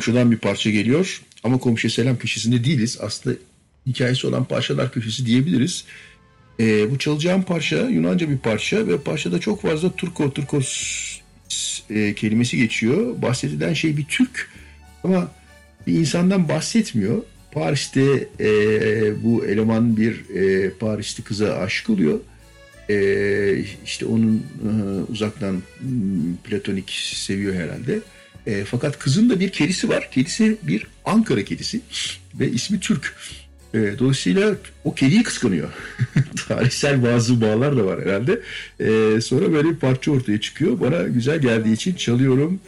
Komşudan 0.00 0.30
bir 0.30 0.36
parça 0.36 0.70
geliyor 0.70 1.22
ama 1.44 1.58
komşuya 1.58 1.90
selam 1.90 2.18
köşesinde 2.18 2.64
değiliz. 2.64 2.98
Aslında 3.00 3.36
hikayesi 3.86 4.26
olan 4.26 4.44
parçalar 4.44 4.92
köşesi 4.92 5.26
diyebiliriz. 5.26 5.84
Ee, 6.60 6.90
bu 6.90 6.98
çalacağım 6.98 7.42
parça 7.42 7.76
Yunanca 7.76 8.30
bir 8.30 8.38
parça 8.38 8.86
ve 8.86 8.98
parçada 8.98 9.38
çok 9.38 9.62
fazla 9.62 9.96
Turko, 9.96 10.32
Turkos 10.32 10.70
e, 11.90 12.14
kelimesi 12.14 12.56
geçiyor. 12.56 13.22
Bahsedilen 13.22 13.72
şey 13.72 13.96
bir 13.96 14.04
Türk 14.04 14.50
ama 15.04 15.30
bir 15.86 15.92
insandan 15.92 16.48
bahsetmiyor. 16.48 17.22
Paris'te 17.52 18.28
e, 18.40 18.48
bu 19.24 19.46
eleman 19.46 19.96
bir 19.96 20.30
e, 20.34 20.70
Parisli 20.70 21.24
kıza 21.24 21.54
aşık 21.54 21.90
oluyor. 21.90 22.18
E, 22.90 23.64
işte 23.84 24.06
onun 24.06 24.36
e, 24.36 24.70
uzaktan 25.12 25.62
platonik 26.44 26.90
seviyor 27.14 27.54
herhalde. 27.54 28.00
E, 28.46 28.64
fakat 28.64 28.98
kızın 28.98 29.30
da 29.30 29.40
bir 29.40 29.50
kedisi 29.50 29.88
var. 29.88 30.08
Kedisi 30.10 30.56
bir 30.62 30.86
Ankara 31.04 31.44
kedisi 31.44 31.80
ve 32.34 32.50
ismi 32.50 32.80
Türk. 32.80 33.16
E, 33.74 33.98
dolayısıyla 33.98 34.54
o 34.84 34.94
kediyi 34.94 35.22
kıskanıyor. 35.22 35.68
Tarihsel 36.48 37.02
bazı 37.02 37.40
bağlar 37.40 37.76
da 37.76 37.86
var 37.86 38.00
herhalde. 38.00 38.40
E, 38.80 39.20
sonra 39.20 39.52
böyle 39.52 39.68
bir 39.68 39.76
parça 39.76 40.10
ortaya 40.10 40.40
çıkıyor. 40.40 40.80
Bana 40.80 41.02
güzel 41.02 41.40
geldiği 41.40 41.72
için 41.72 41.94
çalıyorum. 41.94 42.60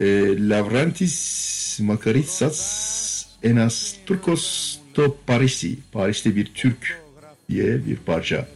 E, 0.00 0.06
Lavrantis 0.48 1.80
Makaritsas 1.80 3.26
Enas 3.42 3.94
Turkos 4.06 4.76
to 4.94 5.16
Parisi. 5.26 5.76
Paris'te 5.92 6.36
bir 6.36 6.46
Türk 6.54 7.00
diye 7.50 7.86
bir 7.86 7.96
parça. 7.96 8.48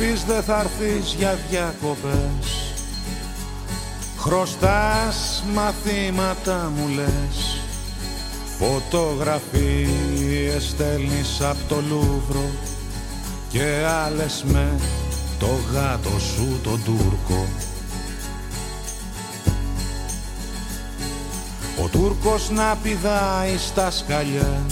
Μου 0.00 0.06
γράφεις 0.06 0.24
δεν 0.24 0.42
θα 0.42 0.60
έρθεις 0.60 1.14
για 1.14 1.38
διακοπές. 1.50 2.74
Χρωστάς 4.18 5.44
μαθήματα 5.54 6.72
μου 6.76 6.88
λες. 6.88 7.62
Φωτογραφίες 8.58 10.64
στέλνεις 10.68 11.40
από 11.40 11.58
το 11.68 11.82
Λούβρο 11.88 12.50
Και 13.48 13.84
άλλες 14.04 14.44
με 14.46 14.74
το 15.38 15.50
γάτο 15.72 16.18
σου 16.18 16.60
τον 16.62 16.82
Τούρκο. 16.84 17.46
Ο 21.82 21.88
Τούρκος 21.88 22.50
να 22.50 22.76
πηδάει 22.82 23.56
στα 23.58 23.90
σκαλιά 23.90 24.62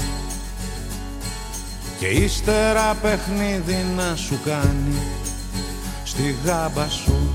και 1.98 2.06
ύστερα 2.06 2.96
παιχνίδι 3.02 3.84
να 3.96 4.16
σου 4.16 4.38
κάνει 4.44 5.17
στη 6.18 6.36
γάμπα 6.44 6.88
σου 6.88 7.30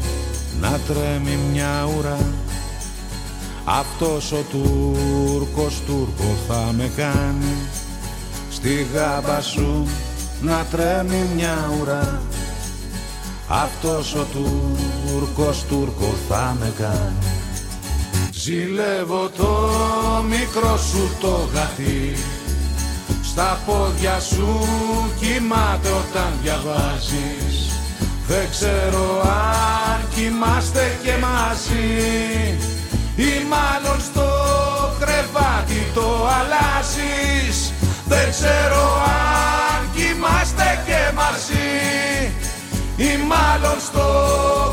να 0.61 0.79
τρέμει 0.87 1.37
μια 1.51 1.89
ουρά. 1.97 2.17
Αυτός 3.65 4.31
ο 4.31 4.43
Τούρκος 4.51 5.81
Τούρκο 5.85 6.35
θα 6.47 6.73
με 6.77 6.91
κάνει 6.95 7.55
στη 8.51 8.87
γάμπα 8.93 9.41
σου 9.41 9.87
να 10.41 10.65
τρέμει 10.71 11.27
μια 11.35 11.71
ουρά. 11.81 12.21
Αυτός 13.47 14.15
ο 14.15 14.25
Τούρκος 14.33 15.63
Τούρκο 15.63 16.13
θα 16.29 16.55
με 16.59 16.73
κάνει. 16.77 17.33
Ζηλεύω 18.31 19.29
το 19.37 19.69
μικρό 20.29 20.77
σου 20.77 21.09
το 21.21 21.49
γατί. 21.53 22.15
Στα 23.23 23.59
πόδια 23.65 24.19
σου 24.19 24.67
κοιμάται 25.19 25.89
όταν 25.89 26.33
διαβάζεις 26.41 27.72
Δεν 28.27 28.49
ξέρω 28.49 29.21
αν 29.21 30.07
κοιμάστε 30.15 30.97
και 31.03 31.11
μαζί 31.17 31.87
Ή 33.15 33.33
μάλλον 33.49 33.99
στο 34.01 34.27
κρεβάτι 34.99 35.87
το 35.93 36.27
αλλάζεις. 36.37 37.73
Δεν 38.05 38.29
ξέρω 38.29 38.83
αν 38.95 39.89
κοιμάστε 39.95 40.83
και 40.85 41.11
μαζί 41.15 42.31
Ή 42.97 43.17
μάλλον 43.27 43.79
στο 43.79 44.05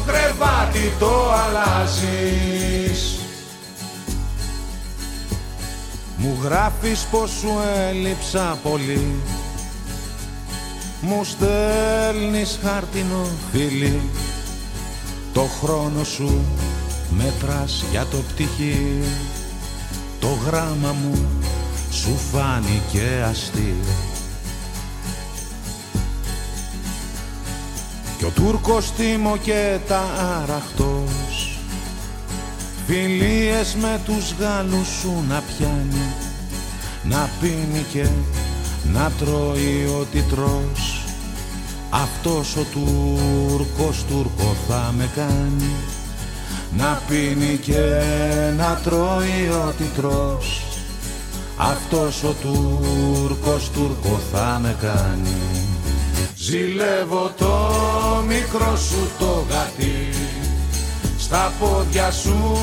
κρεβάτι 0.06 0.92
το 0.98 1.32
αλλάζεις. 1.32 3.18
Μου 6.16 6.38
γράφεις 6.42 7.06
πως 7.10 7.30
σου 7.30 7.50
έλειψα 7.88 8.58
πολύ 8.62 9.14
Μου 11.02 11.24
στέλνεις 11.24 12.58
χάρτινο 12.62 13.26
φίλι 13.52 14.00
Το 15.32 15.40
χρόνο 15.40 16.04
σου 16.04 16.44
μέτρας 17.10 17.84
για 17.90 18.06
το 18.10 18.16
πτυχί 18.16 19.02
Το 20.20 20.28
γράμμα 20.46 20.92
μου 21.02 21.28
σου 21.90 22.16
φάνηκε 22.32 23.24
αστείο 23.30 23.84
Κι 28.18 28.24
ο 28.24 28.30
Τούρκος 28.30 28.92
τίμω 28.92 29.36
και 29.36 29.78
τα 29.88 30.02
αραχτός 30.42 31.58
Φιλίες 32.86 33.76
με 33.80 34.00
τους 34.04 34.34
Γάλλους 34.38 34.88
σου 35.00 35.24
να 35.28 35.42
πιάνει 35.42 36.12
Να 37.02 37.28
πίνει 37.40 37.84
και 37.92 38.06
να 38.92 39.10
τρώει 39.18 39.88
ό,τι 40.00 40.22
τρως 40.22 41.04
Αυτός 41.90 42.56
ο 42.56 42.64
Τούρκος 42.72 44.04
Τούρκο 44.08 44.56
θα 44.68 44.94
με 44.96 45.08
κάνει. 45.16 45.74
Να 46.76 47.00
πίνει 47.08 47.56
και 47.56 47.80
να 48.56 48.80
τρώει 48.84 49.48
ό,τι 49.66 49.84
τρως 49.84 50.62
Αυτός 51.56 52.22
ο 52.22 52.34
Τούρκος 52.40 53.70
Τούρκο 53.70 54.20
θα 54.32 54.58
με 54.62 54.76
κάνει. 54.80 55.66
Ζηλεύω 56.36 57.32
το 57.38 57.72
μικρό 58.26 58.76
σου 58.76 59.08
το 59.18 59.44
γατί. 59.50 60.08
Στα 61.18 61.52
πόδια 61.60 62.10
σου 62.10 62.58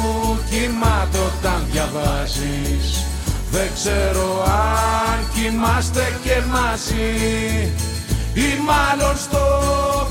κοιμάται 0.49 1.18
όταν 1.18 1.66
διαβάζεις 1.72 3.07
Δεν 3.52 3.69
ξέρω 3.74 4.44
αν 4.44 5.28
κοιμάστε 5.34 6.19
και 6.24 6.38
μαζί 6.52 7.11
Ή 8.34 8.49
μάλλον 8.69 9.18
στο 9.18 9.45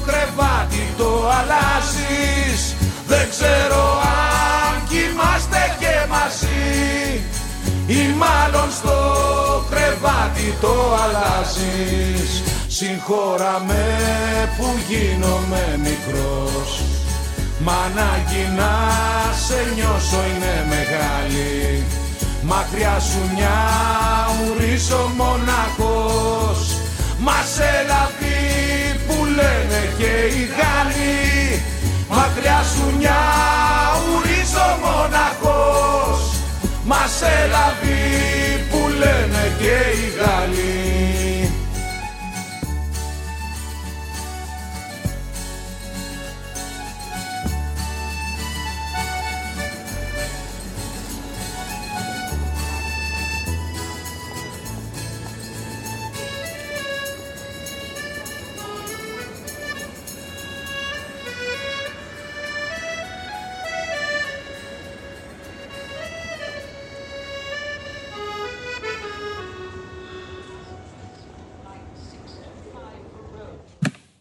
κρεβάτι 0.06 0.94
το 0.96 1.30
αλλάζεις. 1.38 2.74
Δεν 3.06 3.26
ξέρω 3.30 3.82
αν 4.00 4.74
κοιμάστε 4.88 5.76
και 5.78 5.94
μαζί 6.14 7.20
Ή 7.86 8.14
μάλλον 8.22 8.70
στο 8.70 8.96
κρεβάτι 9.70 10.54
το 10.60 10.74
αλλάζεις. 11.04 12.42
Συγχώρα 12.68 13.62
με 13.66 13.84
που 14.56 14.66
γίνομαι 14.88 15.80
μικρός. 15.82 16.82
Μα 17.58 17.72
ανάγκη 17.72 18.44
να 18.56 18.70
σε 19.46 19.58
νιώσω 19.74 20.20
είναι 20.30 20.66
μεγάλη 20.68 21.84
Μακριά 22.48 22.98
σου 23.00 23.30
μια 23.34 23.58
ουρίσω 24.44 25.10
μοναχός 25.16 26.58
Μας 27.18 27.48
σε 27.54 27.70
λαβή 27.88 28.98
που 29.06 29.24
λένε 29.24 29.80
και 29.98 30.34
οι 30.34 30.48
Γάλλοι. 30.56 31.62
Μακριά 32.08 32.62
σου 32.74 32.96
μια 32.98 33.20
ουρίσω 34.10 34.66
μοναχός 34.84 36.22
Μας 36.84 37.10
σε 37.18 37.48
λαβή 37.50 38.66
που 38.70 38.88
λένε 38.98 39.52
και 39.58 39.76
οι 39.98 40.06
Γάλλοι 40.18 41.25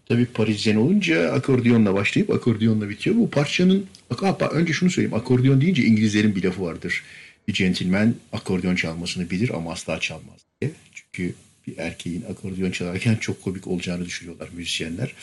Tabii 0.06 0.26
Parisyen 0.26 0.76
olunca 0.76 1.32
akordiyonla 1.32 1.94
başlayıp 1.94 2.30
akordiyonla 2.30 2.90
bitiyor. 2.90 3.15
Bu 3.15 3.30
parçanın 3.30 3.86
Hatta 4.10 4.49
önce 4.49 4.73
şunu 4.73 4.90
söyleyeyim. 4.90 5.18
Akordiyon 5.18 5.61
deyince 5.61 5.84
İngilizlerin 5.84 6.36
bir 6.36 6.44
lafı 6.44 6.61
vardır. 6.61 7.03
Bir 7.48 7.53
centilmen 7.53 8.15
akordiyon 8.34 8.76
çalmasını 8.76 9.30
bilir 9.30 9.52
ama 9.56 9.72
asla 9.72 9.99
çalmaz 9.99 10.40
diye. 10.61 10.72
Çünkü 10.94 11.34
bir 11.68 11.77
erkeğin 11.77 12.23
akordiyon 12.32 12.72
çalarken 12.72 13.15
çok 13.15 13.41
komik 13.44 13.68
olacağını 13.68 14.06
düşünüyorlar 14.06 14.49
müzisyenler. 14.53 15.14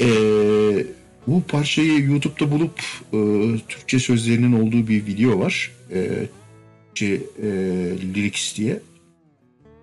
Ee, 0.00 0.86
bu 1.26 1.42
parçayı 1.48 2.04
YouTube'da 2.04 2.50
bulup 2.50 2.80
e, 3.12 3.18
Türkçe 3.68 3.98
sözlerinin 3.98 4.52
olduğu 4.52 4.88
bir 4.88 5.06
video 5.06 5.38
var. 5.40 5.70
E, 5.90 6.08
Türkçe 6.94 7.24
e, 7.42 7.48
lyrics 8.14 8.56
diye. 8.56 8.80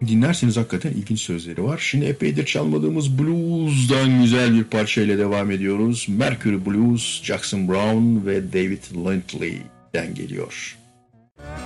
Dinlerseniz 0.08 0.58
hakikaten 0.58 0.92
ilginç 0.92 1.20
sözleri 1.20 1.64
var. 1.64 1.78
Şimdi 1.78 2.06
epeydir 2.06 2.46
çalmadığımız 2.46 3.20
blues'dan 3.20 4.22
güzel 4.22 4.54
bir 4.54 4.64
parçayla 4.64 5.18
devam 5.18 5.52
ediyoruz. 5.52 6.08
Mercury 6.10 6.66
Blues, 6.66 7.24
Jackson 7.24 7.68
Brown 7.68 8.26
ve 8.26 8.54
David 8.54 8.84
Lindley'den 8.96 10.16
geliyor. 10.16 10.78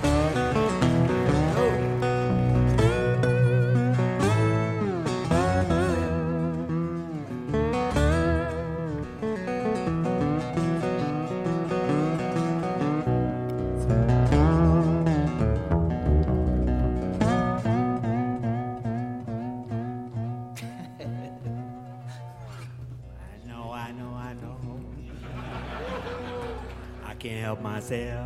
I 0.03 0.24
help 27.45 27.61
myself. 27.61 28.24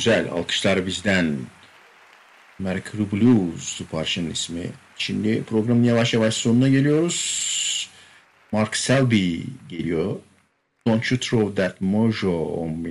Güzel. 0.00 0.30
Alkışlar 0.30 0.86
bizden. 0.86 1.36
Mercury 2.58 3.12
Blues 3.12 3.80
bu 3.80 3.84
parçanın 3.84 4.30
ismi. 4.30 4.66
Şimdi 4.96 5.44
programın 5.44 5.84
yavaş 5.84 6.14
yavaş 6.14 6.34
sonuna 6.34 6.68
geliyoruz. 6.68 7.90
Mark 8.52 8.76
Selby 8.76 9.40
geliyor. 9.68 10.16
Don't 10.86 11.10
you 11.10 11.20
throw 11.20 11.62
that 11.62 11.80
mojo 11.80 12.44
on 12.44 12.70
me. 12.70 12.90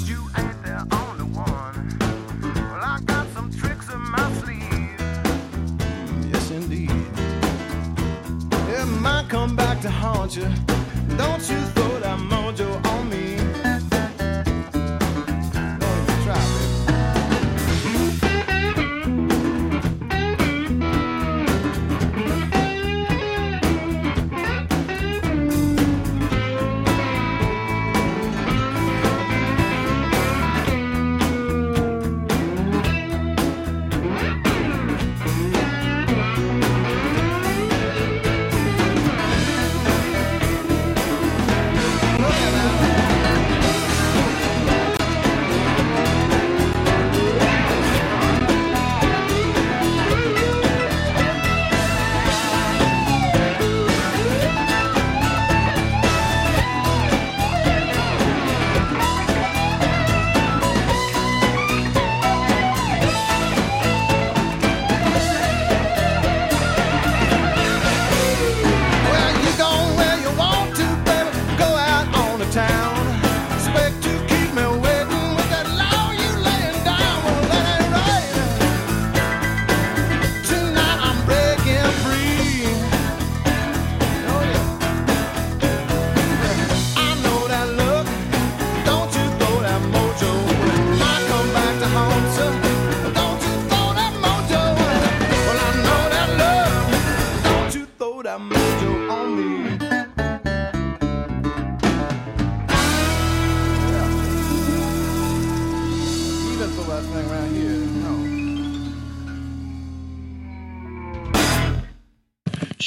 to 9.81 9.89
haunt 9.89 10.35
you. 10.35 10.47
Don't 11.17 11.49
you 11.49 11.80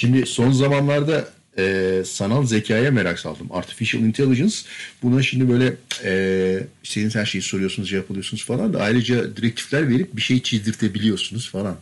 Şimdi 0.04 0.26
son 0.26 0.52
zamanlarda 0.52 1.28
e, 1.58 2.02
sanal 2.06 2.46
zekaya 2.46 2.90
merak 2.90 3.18
saldım. 3.18 3.46
Artificial 3.50 4.02
Intelligence. 4.02 4.56
Buna 5.02 5.22
şimdi 5.22 5.48
böyle 5.48 5.76
e, 6.04 6.66
istediğiniz 6.82 7.14
her 7.14 7.26
şeyi 7.26 7.42
soruyorsunuz, 7.42 7.88
cevap 7.88 8.06
falan 8.46 8.72
da 8.72 8.80
ayrıca 8.80 9.36
direktifler 9.36 9.88
verip 9.88 10.16
bir 10.16 10.22
şey 10.22 10.42
çizdirtebiliyorsunuz 10.42 11.50
falan. 11.50 11.76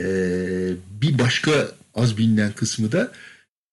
E, 0.00 0.04
bir 1.02 1.18
başka 1.18 1.68
az 1.94 2.18
bilinen 2.18 2.52
kısmı 2.52 2.92
da 2.92 3.12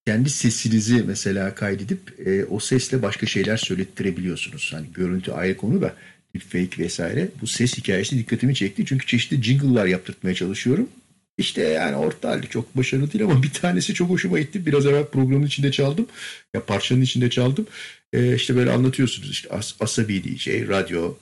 kendi 0.05 0.29
sesinizi 0.29 1.03
mesela 1.07 1.55
kaydedip 1.55 2.27
e, 2.27 2.45
o 2.45 2.59
sesle 2.59 3.01
başka 3.01 3.25
şeyler 3.25 3.57
söylettirebiliyorsunuz. 3.57 4.69
Hani 4.73 4.87
görüntü 4.93 5.31
ayrı 5.31 5.57
konu 5.57 5.81
da 5.81 5.95
fake 6.39 6.83
vesaire. 6.83 7.27
Bu 7.41 7.47
ses 7.47 7.77
hikayesi 7.77 8.17
dikkatimi 8.17 8.55
çekti. 8.55 8.85
Çünkü 8.85 9.05
çeşitli 9.05 9.43
jingle'lar 9.43 9.85
yaptırtmaya 9.85 10.35
çalışıyorum. 10.35 10.89
İşte 11.37 11.61
yani 11.61 11.95
orta 11.95 12.29
halde 12.29 12.47
çok 12.47 12.77
başarılı 12.77 13.13
değil 13.13 13.25
ama 13.25 13.43
bir 13.43 13.51
tanesi 13.51 13.93
çok 13.93 14.09
hoşuma 14.09 14.39
gitti. 14.39 14.65
Biraz 14.65 14.85
evvel 14.85 15.05
programın 15.05 15.45
içinde 15.45 15.71
çaldım. 15.71 16.07
Ya 16.53 16.65
parçanın 16.65 17.01
içinde 17.01 17.29
çaldım. 17.29 17.67
Ee, 18.13 18.35
işte 18.35 18.55
böyle 18.55 18.71
anlatıyorsunuz 18.71 19.31
işte 19.31 19.49
as 19.49 19.73
Asabi 19.79 20.23
DJ, 20.23 20.47
radyo 20.47 21.15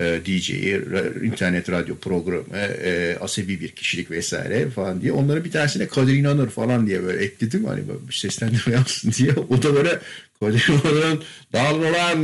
e, 0.00 0.20
DJ'yi, 0.26 0.90
ra 0.90 1.24
internet 1.24 1.70
radyo 1.70 1.96
programı, 1.96 2.44
e, 2.54 2.90
e, 2.90 3.16
asabi 3.20 3.60
bir 3.60 3.68
kişilik 3.68 4.10
vesaire 4.10 4.70
falan 4.70 5.00
diye. 5.00 5.12
Onların 5.12 5.44
bir 5.44 5.50
tanesine 5.50 5.88
Kadir 5.88 6.14
İnanır 6.14 6.50
falan 6.50 6.86
diye 6.86 7.02
böyle 7.02 7.24
ekledim. 7.24 7.64
Hani 7.64 7.88
böyle 7.88 8.00
seslendirme 8.10 8.74
yapsın 8.74 9.12
diye. 9.12 9.32
O 9.48 9.62
da 9.62 9.74
böyle 9.74 9.98
Kadir 10.40 10.68
İnanır'ın 10.68 11.22
dağılan 11.52 12.22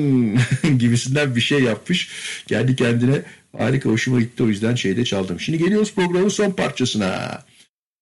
gibisinden 0.79 1.37
bir 1.37 1.41
şey 1.41 1.61
yapmış. 1.61 2.09
Kendi 2.47 2.77
kendine 2.77 3.23
harika 3.59 3.91
hoşuma 3.91 4.21
gitti. 4.21 4.43
O 4.43 4.47
yüzden 4.47 4.75
şeyde 4.75 5.05
çaldım. 5.05 5.41
Şimdi 5.41 5.59
geliyoruz 5.59 5.95
programın 5.95 6.29
son 6.29 6.51
parçasına. 6.51 7.43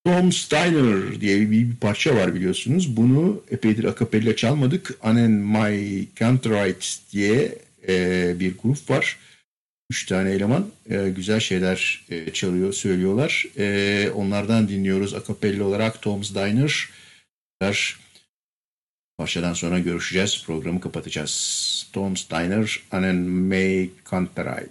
Tom 0.06 0.32
Steiner 0.32 1.20
diye 1.20 1.50
bir, 1.50 1.76
parça 1.76 2.16
var 2.16 2.34
biliyorsunuz. 2.34 2.96
Bunu 2.96 3.42
epeydir 3.50 3.84
akapella 3.84 4.36
çalmadık. 4.36 4.98
Anen 5.02 5.30
My 5.30 6.08
Canterite 6.16 6.86
diye 7.12 7.58
e, 7.88 8.34
bir 8.40 8.58
grup 8.62 8.90
var. 8.90 9.18
Üç 9.90 10.06
tane 10.06 10.30
eleman 10.30 10.66
e, 10.90 11.08
güzel 11.16 11.40
şeyler 11.40 12.04
e, 12.10 12.32
çalıyor, 12.32 12.72
söylüyorlar. 12.72 13.46
E, 13.58 14.10
onlardan 14.14 14.68
dinliyoruz 14.68 15.14
akapella 15.14 15.64
olarak 15.64 16.02
Tom 16.02 16.24
Steiner. 16.24 16.88
Parçadan 19.18 19.52
sonra 19.52 19.78
görüşeceğiz. 19.78 20.44
Programı 20.46 20.80
kapatacağız. 20.80 21.88
Tom 21.92 22.16
Steiner, 22.16 22.80
Anen 22.90 23.16
My 23.16 23.90
Canterite. 24.10 24.70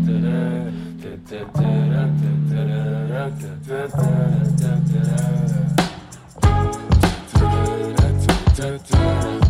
to 8.83 9.40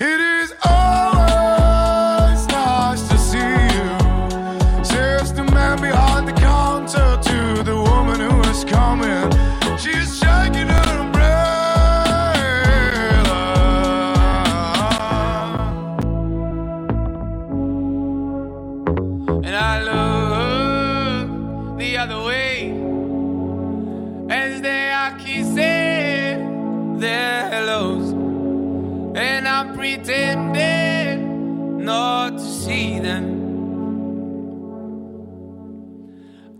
It 0.00 0.20
is 0.20 0.54
always 0.64 2.46
nice 2.48 3.13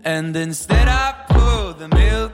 And 0.05 0.35
instead 0.37 0.87
I 0.87 1.15
pour 1.27 1.73
the 1.73 1.87
milk. 1.87 2.31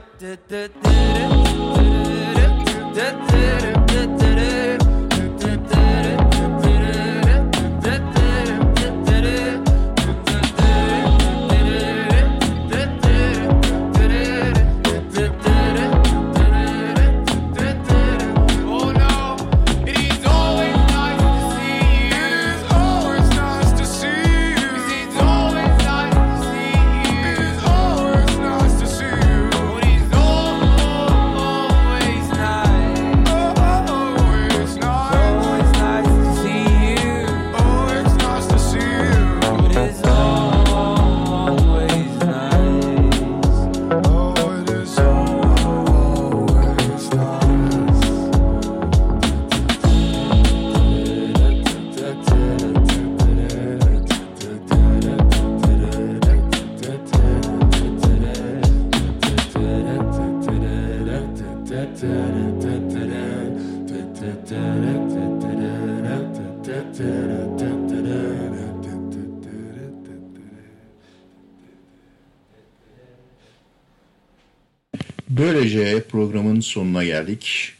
Böylece 75.62 76.02
programın 76.02 76.60
sonuna 76.60 77.04
geldik. 77.04 77.72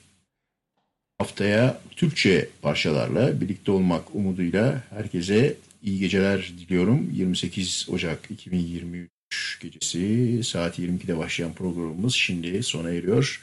Haftaya 1.18 1.80
Türkçe 1.96 2.48
parçalarla 2.62 3.40
birlikte 3.40 3.72
olmak 3.72 4.14
umuduyla 4.14 4.82
herkese 4.90 5.56
iyi 5.82 5.98
geceler 5.98 6.52
diliyorum. 6.58 7.10
28 7.14 7.86
Ocak 7.90 8.30
2023 8.30 9.08
gecesi 9.60 10.40
saat 10.44 10.78
22'de 10.78 11.18
başlayan 11.18 11.52
programımız 11.52 12.14
şimdi 12.14 12.62
sona 12.62 12.90
eriyor. 12.90 13.40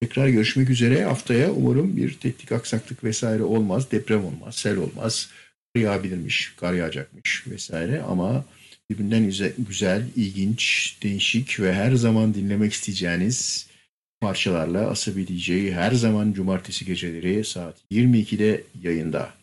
Tekrar 0.00 0.28
görüşmek 0.28 0.70
üzere. 0.70 1.04
Haftaya 1.04 1.52
umarım 1.52 1.96
bir 1.96 2.14
teknik 2.14 2.52
aksaklık 2.52 3.04
vesaire 3.04 3.42
olmaz. 3.42 3.90
Deprem 3.90 4.24
olmaz, 4.24 4.54
sel 4.54 4.76
olmaz. 4.76 5.30
Kar 5.74 5.82
yağabilirmiş, 5.82 6.54
kar 6.56 6.72
yağacakmış 6.74 7.46
vesaire 7.46 8.02
ama 8.02 8.44
birbirinden 8.92 9.54
güzel, 9.58 10.08
ilginç, 10.16 10.96
değişik 11.02 11.60
ve 11.60 11.74
her 11.74 11.92
zaman 11.92 12.34
dinlemek 12.34 12.72
isteyeceğiniz 12.72 13.66
parçalarla 14.20 14.90
Asabi 14.90 15.28
DJ 15.28 15.50
her 15.50 15.92
zaman 15.92 16.32
cumartesi 16.32 16.84
geceleri 16.84 17.44
saat 17.44 17.76
22'de 17.90 18.64
yayında. 18.82 19.34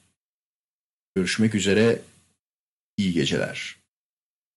Görüşmek 1.16 1.56
üzere, 1.56 2.02
iyi 2.98 3.14
geceler. 3.14 3.79